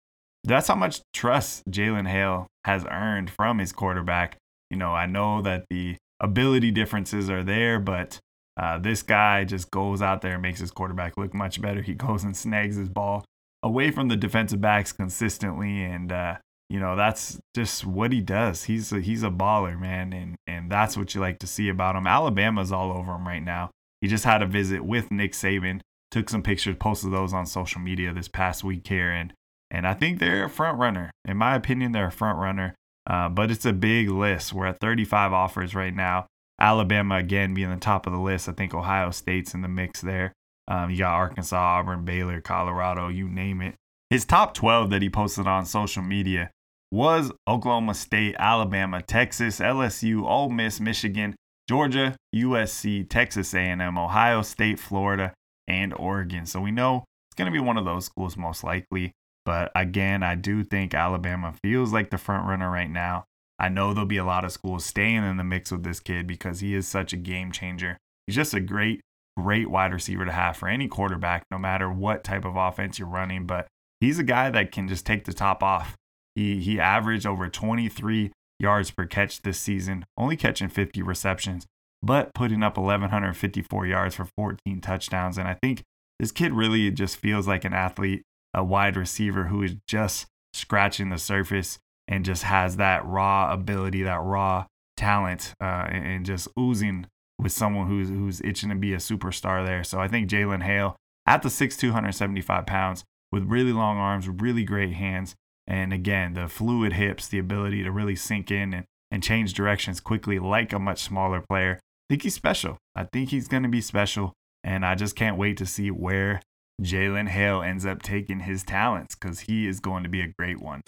that's 0.43 0.69
how 0.69 0.75
much 0.75 1.03
trust 1.13 1.71
Jalen 1.71 2.09
Hale 2.09 2.47
has 2.65 2.85
earned 2.91 3.31
from 3.31 3.59
his 3.59 3.73
quarterback. 3.73 4.37
You 4.71 4.79
know, 4.79 4.91
I 4.91 5.07
know 5.07 5.43
that 5.43 5.67
the 5.69 5.97
ability 6.19 6.71
differences 6.71 7.29
are 7.29 7.43
there, 7.43 7.79
but 7.79 8.19
uh, 8.57 8.79
this 8.79 9.03
guy 9.03 9.45
just 9.45 9.71
goes 9.71 10.01
out 10.01 10.23
there 10.23 10.35
and 10.35 10.43
makes 10.43 10.61
his 10.61 10.71
quarterback 10.71 11.17
look 11.17 11.35
much 11.35 11.61
better. 11.61 11.83
He 11.83 11.95
goes 11.95 12.25
and 12.25 12.37
snags 12.37 12.77
his 12.77 12.89
ball 12.89 13.25
away 13.63 13.91
from 13.91 14.09
the 14.09 14.17
defensive 14.17 14.61
backs 14.61 14.93
consistently, 14.93 15.83
and 15.83 16.13
uh, 16.13 16.37
you 16.69 16.81
know 16.81 16.97
that's 16.97 17.39
just 17.55 17.85
what 17.85 18.13
he 18.13 18.21
does. 18.21 18.65
He's 18.65 18.93
a, 18.93 19.01
he's 19.01 19.23
a 19.23 19.31
baller, 19.31 19.79
man, 19.79 20.13
and 20.13 20.37
and 20.47 20.71
that's 20.71 20.97
what 20.97 21.15
you 21.15 21.21
like 21.21 21.39
to 21.41 21.47
see 21.47 21.69
about 21.69 21.97
him. 21.97 22.07
Alabama's 22.07 22.73
all 22.73 22.93
over 22.93 23.13
him 23.13 23.27
right 23.27 23.43
now. 23.43 23.71
He 24.01 24.09
just 24.09 24.25
had 24.25 24.43
a 24.43 24.47
visit 24.47 24.85
with 24.85 25.11
Nick 25.11 25.33
Saban, 25.33 25.81
took 26.11 26.31
some 26.31 26.43
pictures, 26.43 26.77
posted 26.81 27.13
those 27.13 27.35
on 27.35 27.47
social 27.47 27.81
media 27.81 28.13
this 28.13 28.29
past 28.29 28.65
week 28.65 28.87
here, 28.87 29.11
and 29.11 29.33
and 29.71 29.87
I 29.87 29.95
think 29.95 30.19
they're 30.19 30.45
a 30.45 30.51
front 30.51 30.79
runner. 30.79 31.11
In 31.25 31.37
my 31.37 31.55
opinion, 31.55 31.93
they're 31.93 32.07
a 32.07 32.13
front 32.13 32.39
runner. 32.39 32.75
Uh, 33.07 33.29
but 33.29 33.51
it's 33.51 33.65
a 33.65 33.73
big 33.73 34.09
list. 34.09 34.53
We're 34.53 34.67
at 34.67 34.81
35 34.81 35.33
offers 35.33 35.75
right 35.75 35.95
now. 35.95 36.27
Alabama 36.61 37.17
again 37.17 37.55
being 37.55 37.71
the 37.71 37.77
top 37.77 38.07
of 38.07 38.13
the 38.13 38.21
list. 38.21 38.49
I 38.49 38.53
think 38.53 38.75
Ohio 38.75 39.11
State's 39.11 39.55
in 39.55 39.63
the 39.63 39.69
mix 39.69 40.01
there. 40.01 40.33
Um, 40.71 40.91
you 40.91 40.99
got 40.99 41.15
Arkansas, 41.15 41.57
Auburn, 41.57 42.05
Baylor, 42.05 42.41
Colorado, 42.41 43.09
you 43.09 43.29
name 43.29 43.61
it. 43.61 43.75
His 44.09 44.25
top 44.25 44.55
12 44.55 44.91
that 44.91 45.03
he 45.03 45.11
posted 45.11 45.47
on 45.47 45.67
social 45.67 46.03
media 46.03 46.51
was 46.93 47.33
Oklahoma 47.47 47.95
State, 47.95 48.37
Alabama, 48.39 49.03
Texas, 49.03 49.61
LSU, 49.61 50.25
Ole 50.25 50.49
Miss, 50.49 50.81
Michigan, 50.81 51.35
Georgia, 51.69 52.17
USC, 52.35 53.09
Texas 53.09 53.53
A&M, 53.53 53.99
Ohio 53.99 54.43
State, 54.43 54.79
Florida, 54.79 55.35
and 55.69 55.93
Oregon. 55.95 56.47
So 56.47 56.61
we 56.61 56.71
know 56.71 57.05
it's 57.29 57.37
going 57.37 57.53
to 57.53 57.57
be 57.57 57.65
one 57.65 57.77
of 57.77 57.85
those 57.85 58.07
schools 58.07 58.37
most 58.37 58.65
likely. 58.65 59.13
But 59.45 59.71
again, 59.75 60.23
I 60.23 60.35
do 60.35 60.65
think 60.65 60.95
Alabama 60.95 61.55
feels 61.63 61.93
like 61.93 62.11
the 62.11 62.19
front 62.19 62.47
runner 62.47 62.71
right 62.71 62.91
now. 62.91 63.25
I 63.59 63.69
know 63.69 63.93
there'll 63.93 64.07
be 64.07 64.17
a 64.17 64.25
lot 64.25 64.45
of 64.45 64.53
schools 64.53 64.85
staying 64.85 65.25
in 65.25 65.37
the 65.37 65.45
mix 65.45 65.71
with 65.71 65.83
this 65.83 66.01
kid 66.01 66.27
because 66.27 66.61
he 66.61 66.75
is 66.75 66.89
such 66.89 67.13
a 67.13 67.17
game 67.17 67.53
changer. 67.53 67.99
He's 68.27 68.37
just 68.37 68.55
a 68.55 68.61
great, 68.61 69.01
great 69.37 69.71
wide 69.71 69.93
receiver 69.93 70.25
to 70.25 70.33
have 70.33 70.57
for 70.57 70.69
any 70.69 70.89
quarterback, 70.89 71.45
no 71.51 71.59
matter 71.59 71.91
what 71.91 72.25
type 72.25 72.45
of 72.45 72.57
offense 72.57 72.99
you're 72.99 73.09
running. 73.09 73.47
But 73.47 73.67
he's 74.01 74.19
a 74.19 74.25
guy 74.25 74.51
that 74.51 74.73
can 74.73 74.89
just 74.89 75.07
take 75.07 75.25
the 75.25 75.33
top 75.33 75.63
off. 75.63 75.97
He 76.35 76.61
he 76.61 76.79
averaged 76.79 77.27
over 77.27 77.49
23 77.49 78.33
yards 78.59 78.91
per 78.91 79.07
catch 79.07 79.43
this 79.43 79.59
season, 79.59 80.05
only 80.17 80.37
catching 80.37 80.69
50 80.69 81.03
receptions, 81.03 81.67
but 82.03 82.35
putting 82.35 82.63
up 82.63 82.77
1154 82.77 83.87
yards 83.87 84.15
for 84.15 84.27
14 84.37 84.81
touchdowns. 84.81 85.39
And 85.39 85.49
I 85.49 85.55
think 85.55 85.83
this 86.19 86.33
kid 86.33 86.53
really 86.53 86.91
just 86.91 87.17
feels 87.17 87.49
like 87.49 87.65
an 87.65 87.73
athlete, 87.73 88.23
a 88.55 88.63
wide 88.63 88.97
receiver 88.97 89.45
who 89.45 89.63
is 89.63 89.77
just 89.87 90.27
scratching 90.53 91.09
the 91.09 91.19
surface 91.19 91.79
and 92.07 92.25
just 92.25 92.43
has 92.43 92.77
that 92.77 93.05
raw 93.07 93.53
ability, 93.53 94.03
that 94.03 94.21
raw 94.21 94.67
talent, 94.97 95.55
uh, 95.61 95.87
and, 95.89 96.27
just 96.27 96.49
oozing 96.59 97.07
with 97.43 97.53
someone 97.53 97.87
who's 97.87 98.09
who's 98.09 98.41
itching 98.43 98.71
to 98.71 98.75
be 98.75 98.93
a 98.93 98.99
superstar 98.99 99.65
there. 99.65 99.85
So 99.85 99.99
I 99.99 100.09
think 100.09 100.29
Jalen 100.29 100.63
Hale 100.63 100.97
at 101.27 101.43
the 101.43 101.49
6'2", 101.49 101.79
275 101.79 102.67
pounds 102.67 103.05
with 103.33 103.45
really 103.45 103.73
long 103.73 103.99
arms, 103.99 104.29
really 104.29 104.65
great 104.65 104.95
hands, 104.95 105.35
and 105.67 105.93
again 105.93 106.35
the 106.35 106.49
fluid 106.49 106.95
hips, 106.95 107.29
the 107.29 107.39
ability 107.39 107.83
to 107.85 107.91
really 107.91 108.17
sink 108.17 108.51
in 108.51 108.75
and, 108.75 108.85
and 109.11 109.23
change 109.23 109.55
directions 109.55 110.01
quickly 110.01 110.39
like 110.39 110.73
a 110.73 110.79
much 110.79 111.03
smaller 111.03 111.43
player. 111.49 111.79
I 111.79 112.15
think 112.15 112.23
he's 112.23 112.35
special. 112.35 112.79
I 112.95 113.05
think 113.05 113.31
he's 113.31 113.49
going 113.49 113.63
to 113.63 113.69
be 113.69 113.81
special, 113.81 114.33
and 114.65 114.85
I 114.85 114.95
just 114.95 115.15
can't 115.15 115.37
wait 115.37 115.57
to 115.59 115.67
see 115.67 115.91
where 115.91 116.43
Jalen 116.83 117.29
Hale 117.29 117.63
ends 117.63 117.87
up 117.87 118.03
taking 118.03 118.41
his 118.41 118.65
talents 118.65 119.15
because 119.15 119.41
he 119.41 119.67
is 119.67 119.81
going 119.81 120.03
to 120.03 120.09
be 120.09 120.23
a 120.23 120.33
great 120.39 120.61
one. 120.61 120.81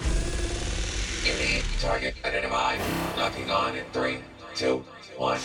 Target 1.82 2.14
identified. 2.24 2.78
Locking 3.18 3.50
on 3.50 3.76
in 3.76 3.84
three, 3.86 4.18
two, 4.54 4.84
one. 5.16 5.40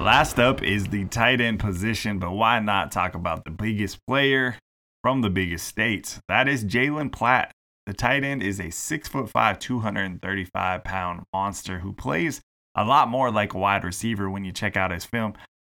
Last 0.00 0.38
up 0.38 0.62
is 0.62 0.86
the 0.86 1.04
tight 1.04 1.42
end 1.42 1.60
position, 1.60 2.18
but 2.18 2.30
why 2.30 2.58
not 2.58 2.90
talk 2.90 3.14
about 3.14 3.44
the 3.44 3.50
biggest 3.50 3.98
player 4.06 4.56
from 5.02 5.20
the 5.20 5.28
biggest 5.28 5.68
states? 5.68 6.18
That 6.26 6.48
is 6.48 6.64
Jaden 6.64 7.12
Platt. 7.12 7.52
The 7.84 7.92
tight 7.92 8.24
end 8.24 8.42
is 8.42 8.60
a 8.60 8.68
6'5, 8.68 9.60
235 9.60 10.84
pound 10.84 11.24
monster 11.34 11.80
who 11.80 11.92
plays 11.92 12.40
a 12.74 12.82
lot 12.82 13.08
more 13.08 13.30
like 13.30 13.52
a 13.52 13.58
wide 13.58 13.84
receiver 13.84 14.30
when 14.30 14.42
you 14.42 14.52
check 14.52 14.74
out 14.74 14.90
his 14.90 15.04
film. 15.04 15.34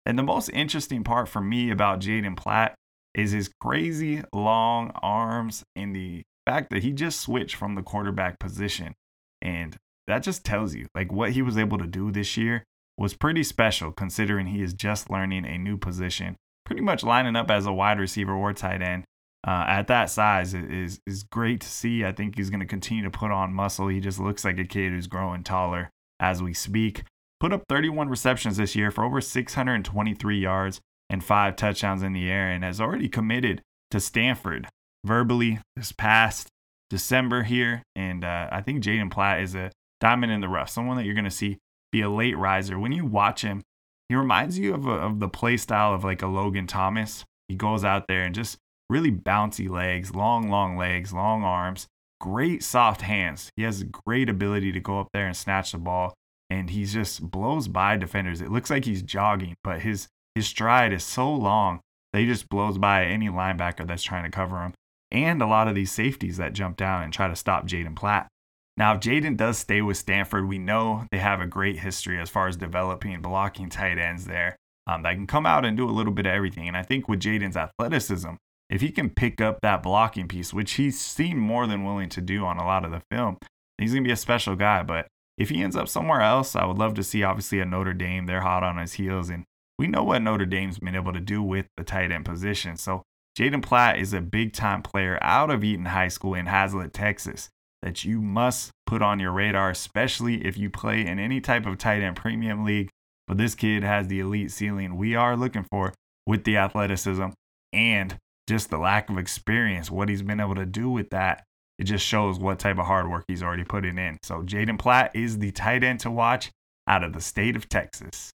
And 0.05 0.19
the 0.19 0.23
most 0.23 0.51
interesting 0.51 1.03
part 1.03 1.27
for 1.27 1.41
me 1.41 1.71
about 1.71 2.01
Jaden 2.01 2.37
Platt 2.37 2.75
is 3.15 3.31
his 3.31 3.49
crazy 3.59 4.23
long 4.35 4.91
arms 4.97 5.65
and 5.75 5.97
the 5.97 6.25
fact 6.47 6.69
that 6.73 6.83
he 6.83 6.93
just 6.93 7.21
switched 7.21 7.57
from 7.57 7.75
the 7.75 7.83
quarterback 7.83 8.39
position. 8.39 8.93
And 9.41 9.79
that 10.07 10.23
just 10.23 10.45
tells 10.45 10.75
you 10.75 10.89
like 10.95 11.11
what 11.11 11.31
he 11.33 11.41
was 11.41 11.57
able 11.57 11.79
to 11.79 11.87
do 11.87 12.11
this 12.11 12.37
year 12.37 12.65
was 13.01 13.15
pretty 13.15 13.43
special 13.43 13.91
considering 13.91 14.47
he 14.47 14.63
is 14.63 14.75
just 14.75 15.11
learning 15.11 15.47
a 15.47 15.57
new 15.57 15.79
position, 15.79 16.37
pretty 16.67 16.83
much 16.83 17.03
lining 17.03 17.35
up 17.35 17.51
as 17.51 17.65
a 17.65 17.73
wide 17.73 17.99
receiver 17.99 18.35
or 18.35 18.53
tight 18.53 18.83
end. 18.83 19.05
Uh, 19.45 19.65
at 19.67 19.87
that 19.87 20.11
size 20.11 20.53
is 20.53 21.01
is 21.07 21.23
great 21.23 21.63
to 21.63 21.67
see. 21.67 22.05
I 22.05 22.13
think 22.13 22.37
he's 22.37 22.51
going 22.51 22.61
to 22.61 22.67
continue 22.67 23.03
to 23.03 23.11
put 23.11 23.31
on 23.31 23.55
muscle. 23.55 23.89
He 23.89 23.99
just 23.99 24.21
looks 24.21 24.45
like 24.45 24.59
a 24.59 24.67
kid 24.67 24.93
who's 24.93 25.07
growing 25.07 25.43
taller 25.43 25.89
as 26.21 26.43
we 26.43 26.53
speak. 26.53 27.05
Put 27.41 27.55
up 27.55 27.63
31 27.71 28.11
receptions 28.11 28.59
this 28.59 28.77
year 28.77 28.91
for 28.91 29.03
over 29.03 29.23
623 29.23 30.39
yards 30.39 30.79
and 31.09 31.25
five 31.25 31.57
touchdowns 31.57 32.03
in 32.03 32.13
the 32.13 32.31
air, 32.31 32.51
and 32.51 32.63
has 32.63 32.83
already 32.83 33.09
committed 33.09 33.63
to 33.91 33.99
Stanford 33.99 34.69
verbally 35.07 35.59
this 35.75 35.91
past 35.91 36.49
December 36.91 37.45
here. 37.45 37.83
And 37.97 38.27
uh, 38.27 38.49
I 38.53 38.61
think 38.61 38.85
Jaden 38.85 39.11
Platt 39.11 39.41
is 39.41 39.55
a 39.55 39.73
diamond 40.01 40.33
in 40.33 40.43
the 40.43 40.49
rough, 40.49 40.69
someone 40.69 40.99
that 40.99 41.07
you're 41.07 41.15
going 41.15 41.25
to 41.25 41.31
see 41.31 41.57
be 41.93 42.01
a 42.01 42.11
late 42.11 42.37
riser. 42.37 42.79
When 42.79 42.93
you 42.93 43.05
watch 43.05 43.43
him, 43.43 43.63
he 44.09 44.15
reminds 44.15 44.59
you 44.59 44.75
of, 44.75 44.87
a, 44.87 44.93
of 44.93 45.21
the 45.21 45.29
play 45.29 45.57
style 45.57 45.95
of 45.95 46.05
like 46.05 46.23
a 46.23 46.27
Logan 46.27 46.67
Thomas. 46.67 47.25
He 47.49 47.55
goes 47.55 47.85
out 47.85 48.07
there 48.09 48.25
and 48.25 48.35
just 48.35 48.59
really 48.89 49.11
bouncy 49.13 49.69
legs, 49.69 50.15
long, 50.15 50.51
long 50.51 50.77
legs, 50.77 51.13
long 51.13 51.45
arms, 51.45 51.87
great 52.21 52.63
soft 52.63 53.03
hands. 53.03 53.51
He 53.57 53.63
has 53.63 53.83
great 53.85 54.29
ability 54.29 54.73
to 54.73 54.81
go 54.81 55.01
up 55.01 55.09
there 55.13 55.27
and 55.27 55.37
snatch 55.37 55.73
the 55.73 55.79
ball. 55.79 56.15
And 56.49 56.71
he 56.71 56.85
just 56.85 57.31
blows 57.31 57.69
by 57.69 57.97
defenders. 57.97 58.41
It 58.41 58.51
looks 58.51 58.71
like 58.71 58.85
he's 58.85 59.03
jogging, 59.03 59.55
but 59.63 59.81
his 59.81 60.09
his 60.35 60.47
stride 60.47 60.93
is 60.93 61.05
so 61.05 61.33
long 61.33 61.81
that 62.13 62.21
he 62.21 62.27
just 62.27 62.49
blows 62.49 62.79
by 62.79 63.05
any 63.05 63.29
linebacker 63.29 63.87
that's 63.87 64.03
trying 64.03 64.25
to 64.25 64.31
cover 64.31 64.63
him 64.63 64.75
and 65.11 65.43
a 65.43 65.47
lot 65.47 65.69
of 65.69 65.75
these 65.75 65.91
safeties 65.91 66.37
that 66.37 66.53
jump 66.53 66.77
down 66.77 67.03
and 67.03 67.13
try 67.13 67.29
to 67.29 67.37
stop 67.37 67.67
Jaden 67.67 67.97
Platt. 67.97 68.29
Now, 68.77 68.95
if 68.95 69.01
Jaden 69.01 69.37
does 69.37 69.59
stay 69.59 69.83
with 69.83 69.97
Stanford, 69.97 70.49
we 70.49 70.59
know 70.59 71.07
they 71.11 71.19
have 71.19 71.41
a 71.41 71.47
great 71.47 71.79
history 71.79 72.19
as 72.19 72.31
far 72.31 72.49
as 72.49 72.57
developing 72.57 73.21
blocking 73.21 73.69
tight 73.69 73.99
ends 73.99 74.27
there 74.27 74.57
um, 74.87 75.03
that 75.03 75.15
can 75.15 75.27
come 75.27 75.47
out 75.47 75.65
and 75.65 75.77
do 75.77 75.89
a 75.89 75.91
little 75.93 76.13
bit 76.13 76.27
of 76.27 76.33
everything. 76.33 76.69
And 76.69 76.77
I 76.77 76.83
think 76.83 77.09
with 77.09 77.21
Jaden's 77.21 77.57
athleticism, 77.57 78.31
if 78.71 78.81
he 78.81 78.91
can 78.91 79.11
pick 79.11 79.41
up 79.41 79.61
that 79.61 79.83
blocking 79.83 80.29
piece, 80.29 80.55
which 80.55 80.73
he's 80.73 81.01
seen 81.01 81.37
more 81.39 81.67
than 81.67 81.85
willing 81.85 82.09
to 82.11 82.21
do 82.21 82.45
on 82.45 82.57
a 82.57 82.65
lot 82.65 82.85
of 82.85 82.91
the 82.91 83.03
film, 83.11 83.37
he's 83.79 83.93
going 83.93 84.05
to 84.05 84.09
be 84.09 84.13
a 84.13 84.17
special 84.17 84.57
guy. 84.57 84.83
But 84.83 85.09
if 85.37 85.51
he 85.51 85.63
ends 85.63 85.77
up 85.77 85.89
somewhere 85.89 86.21
else, 86.21 86.55
I 86.55 86.65
would 86.65 86.79
love 86.79 86.95
to 86.95 87.03
see, 87.03 87.23
obviously, 87.23 87.61
a 87.61 87.65
Notre 87.65 87.93
Dame. 87.93 88.27
They're 88.27 88.43
hot 88.43 88.63
on 88.63 88.79
his 88.79 88.95
heels. 88.95 89.29
And 89.29 89.45
we 89.79 89.89
know 89.89 90.05
what 90.05 90.23
Notre 90.23 90.47
Dame's 90.47 90.79
been 90.79 90.95
able 90.95 91.13
to 91.13 91.21
do 91.21 91.43
with 91.43 91.67
the 91.77 91.85
tight 91.85 92.13
end 92.13 92.25
position. 92.25 92.77
So 92.77 93.03
Jaden 93.39 93.63
Platt 93.63 93.99
is 93.99 94.13
a 94.13 94.21
big 94.21 94.53
time 94.53 94.83
player 94.83 95.19
out 95.23 95.51
of 95.51 95.65
Eaton 95.65 95.87
High 95.87 96.09
School 96.09 96.35
in 96.35 96.47
Haslet, 96.47 96.93
Texas, 96.93 97.49
that 97.83 98.05
you 98.05 98.21
must 98.21 98.71
put 98.87 99.03
on 99.03 99.21
your 99.21 99.33
radar, 99.33 99.71
especially 99.71 100.45
if 100.47 100.57
you 100.57 100.71
play 100.71 101.07
in 101.07 101.19
any 101.19 101.41
type 101.41 101.67
of 101.67 101.79
tight 101.79 102.03
end 102.03 102.17
premium 102.17 102.65
league. 102.65 102.89
But 103.27 103.39
this 103.39 103.55
kid 103.55 103.83
has 103.83 104.09
the 104.09 104.21
elite 104.21 104.51
ceiling 104.51 104.97
we 104.97 105.15
are 105.15 105.37
looking 105.37 105.67
for 105.71 105.95
with 106.27 106.45
the 106.45 106.57
athleticism 106.57 107.27
and 107.73 108.17
just 108.49 108.71
the 108.71 108.79
lack 108.79 109.09
of 109.09 109.19
experience, 109.19 109.91
what 109.91 110.09
he's 110.09 110.23
been 110.23 110.41
able 110.41 110.57
to 110.57 110.67
do 110.67 110.91
with 110.91 111.11
that. 111.11 111.45
It 111.79 111.85
just 111.85 112.05
shows 112.05 112.39
what 112.39 112.59
type 112.59 112.79
of 112.79 112.87
hard 112.87 113.09
work 113.09 113.25
he's 113.29 113.43
already 113.43 113.65
putting 113.65 113.97
in. 113.97 114.19
So, 114.23 114.43
Jaden 114.43 114.79
Platt 114.79 115.15
is 115.15 115.39
the 115.39 115.51
tight 115.51 115.83
end 115.83 116.01
to 116.01 116.11
watch 116.11 116.51
out 116.87 117.05
of 117.05 117.13
the 117.13 117.21
state 117.21 117.57
of 117.57 117.69
Texas. 117.69 118.33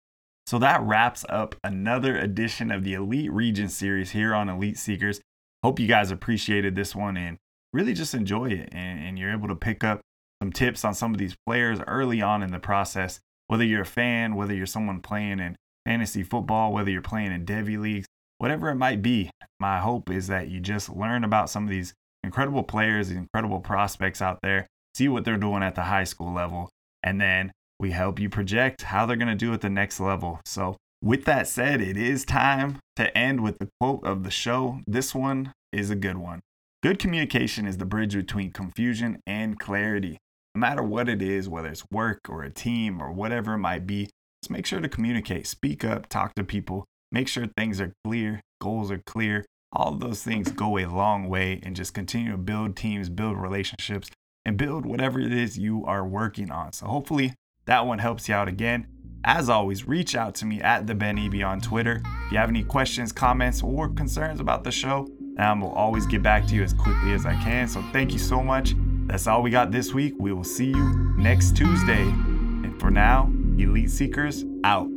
So 0.46 0.60
that 0.60 0.82
wraps 0.82 1.24
up 1.30 1.56
another 1.64 2.18
edition 2.18 2.72
of 2.72 2.84
the 2.84 2.94
Elite 2.94 3.32
Region 3.32 3.70
series 3.70 4.12
here 4.12 4.34
on 4.36 4.50
Elite 4.50 4.78
Seekers. 4.78 5.22
Hope 5.64 5.80
you 5.80 5.88
guys 5.88 6.12
appreciated 6.12 6.76
this 6.76 6.94
one 6.94 7.16
and 7.16 7.38
really 7.74 7.94
just 7.94 8.14
enjoy 8.14 8.50
it. 8.50 8.70
And, 8.72 9.00
and, 9.00 9.20
you're 9.20 9.32
able 9.32 9.48
to 9.48 9.56
pick 9.56 9.84
up 9.84 10.02
some 10.42 10.52
tips 10.52 10.84
on 10.84 10.94
some 10.94 11.14
of 11.14 11.18
these 11.18 11.36
players 11.46 11.80
early 11.88 12.22
on 12.22 12.44
in 12.44 12.52
the 12.52 12.60
process. 12.60 13.20
Whether 13.48 13.64
you're 13.64 13.82
a 13.82 13.86
fan, 13.86 14.36
whether 14.36 14.54
you're 14.54 14.66
someone 14.66 15.02
playing 15.02 15.40
in 15.40 15.56
fantasy 15.86 16.24
football, 16.24 16.74
whether 16.74 16.90
you're 16.90 17.02
playing 17.02 17.32
in 17.32 17.46
Devy 17.46 17.80
leagues, 17.80 18.08
whatever 18.38 18.70
it 18.70 18.76
might 18.76 19.02
be, 19.02 19.30
my 19.60 19.80
hope 19.80 20.10
is 20.10 20.28
that 20.28 20.50
you 20.50 20.60
just 20.60 20.90
learn 20.90 21.24
about 21.24 21.50
some 21.50 21.64
of 21.64 21.70
these 21.70 21.94
incredible 22.24 22.64
players, 22.64 23.10
these 23.10 23.18
incredible 23.18 23.60
prospects 23.60 24.22
out 24.22 24.40
there, 24.42 24.68
see 24.96 25.08
what 25.08 25.26
they're 25.26 25.38
doing 25.38 25.64
at 25.64 25.76
the 25.76 25.84
high 25.84 26.04
school 26.04 26.32
level, 26.32 26.70
and 27.04 27.20
then 27.20 27.52
we 27.80 27.92
help 27.92 28.20
you 28.20 28.30
project 28.30 28.84
how 28.84 29.06
they're 29.06 29.16
going 29.16 29.28
to 29.28 29.36
do 29.36 29.54
at 29.54 29.62
the 29.62 29.70
next 29.70 30.00
level. 30.00 30.40
So 30.46 30.78
With 31.04 31.26
that 31.26 31.48
said, 31.48 31.82
it 31.82 31.98
is 31.98 32.24
time 32.24 32.78
to 32.96 33.16
end 33.18 33.42
with 33.42 33.58
the 33.58 33.70
quote 33.80 34.04
of 34.04 34.24
the 34.24 34.30
show. 34.30 34.82
This 34.86 35.16
one 35.16 35.52
is 35.74 35.90
a 35.90 35.96
good 35.96 36.18
one. 36.18 36.42
Good 36.84 36.98
communication 36.98 37.68
is 37.68 37.78
the 37.78 37.86
bridge 37.86 38.16
between 38.16 38.52
confusion 38.52 39.22
and 39.28 39.60
clarity. 39.60 40.18
No 40.56 40.60
matter 40.62 40.82
what 40.82 41.08
it 41.10 41.22
is, 41.22 41.48
whether 41.48 41.68
it's 41.68 41.86
work 41.92 42.22
or 42.28 42.42
a 42.42 42.50
team 42.50 43.00
or 43.00 43.12
whatever 43.12 43.54
it 43.54 43.60
might 43.60 43.86
be, 43.86 44.10
just 44.42 44.50
make 44.50 44.66
sure 44.66 44.80
to 44.80 44.90
communicate, 44.90 45.46
speak 45.46 45.86
up, 45.86 46.10
talk 46.10 46.34
to 46.34 46.44
people, 46.44 46.86
make 47.12 47.28
sure 47.28 47.46
things 47.46 47.80
are 47.80 47.94
clear, 48.04 48.42
goals 48.60 48.90
are 48.90 49.04
clear. 49.06 49.46
All 49.72 49.92
those 49.92 50.24
things 50.24 50.52
go 50.52 50.80
a 50.80 50.88
long 50.88 51.30
way 51.30 51.60
and 51.62 51.76
just 51.76 51.94
continue 51.94 52.32
to 52.32 52.38
build 52.38 52.76
teams, 52.76 53.10
build 53.10 53.38
relationships, 53.38 54.10
and 54.44 54.58
build 54.58 54.84
whatever 54.84 55.20
it 55.20 55.32
is 55.32 55.60
you 55.60 55.86
are 55.86 56.04
working 56.04 56.50
on. 56.50 56.74
So 56.74 56.88
hopefully 56.88 57.36
that 57.66 57.86
one 57.86 58.00
helps 58.00 58.28
you 58.28 58.34
out 58.34 58.48
again. 58.48 58.88
As 59.24 59.50
always, 59.50 59.88
reach 59.88 60.16
out 60.16 60.34
to 60.36 60.48
me 60.48 60.60
at 60.62 60.88
the 60.88 60.96
Ben 60.96 61.18
Eby 61.18 61.48
on 61.48 61.62
Twitter. 61.62 62.02
If 62.26 62.32
you 62.32 62.40
have 62.40 62.50
any 62.50 62.64
questions, 62.64 63.12
comments, 63.12 63.62
or 63.62 63.88
concerns 63.88 64.40
about 64.40 64.64
the 64.64 64.72
show, 64.72 65.08
I 65.44 65.54
will 65.54 65.72
always 65.72 66.06
get 66.06 66.22
back 66.22 66.46
to 66.48 66.56
you 66.56 66.64
as 66.64 66.74
quickly 66.74 67.14
as 67.14 67.26
I 67.26 67.36
can. 67.36 67.68
So 67.68 67.84
thank 67.92 68.14
you 68.14 68.20
so 68.20 68.42
much. 68.42 68.74
That's 69.08 69.28
all 69.28 69.42
we 69.42 69.50
got 69.50 69.72
this 69.72 69.94
week. 69.94 70.14
We 70.18 70.34
will 70.34 70.44
see 70.44 70.68
you 70.68 71.14
next 71.18 71.56
Tuesday. 71.56 72.04
And 72.04 72.80
for 72.80 72.92
now, 72.92 73.32
Elite 73.58 73.90
Seekers 73.90 74.46
out. 74.64 74.88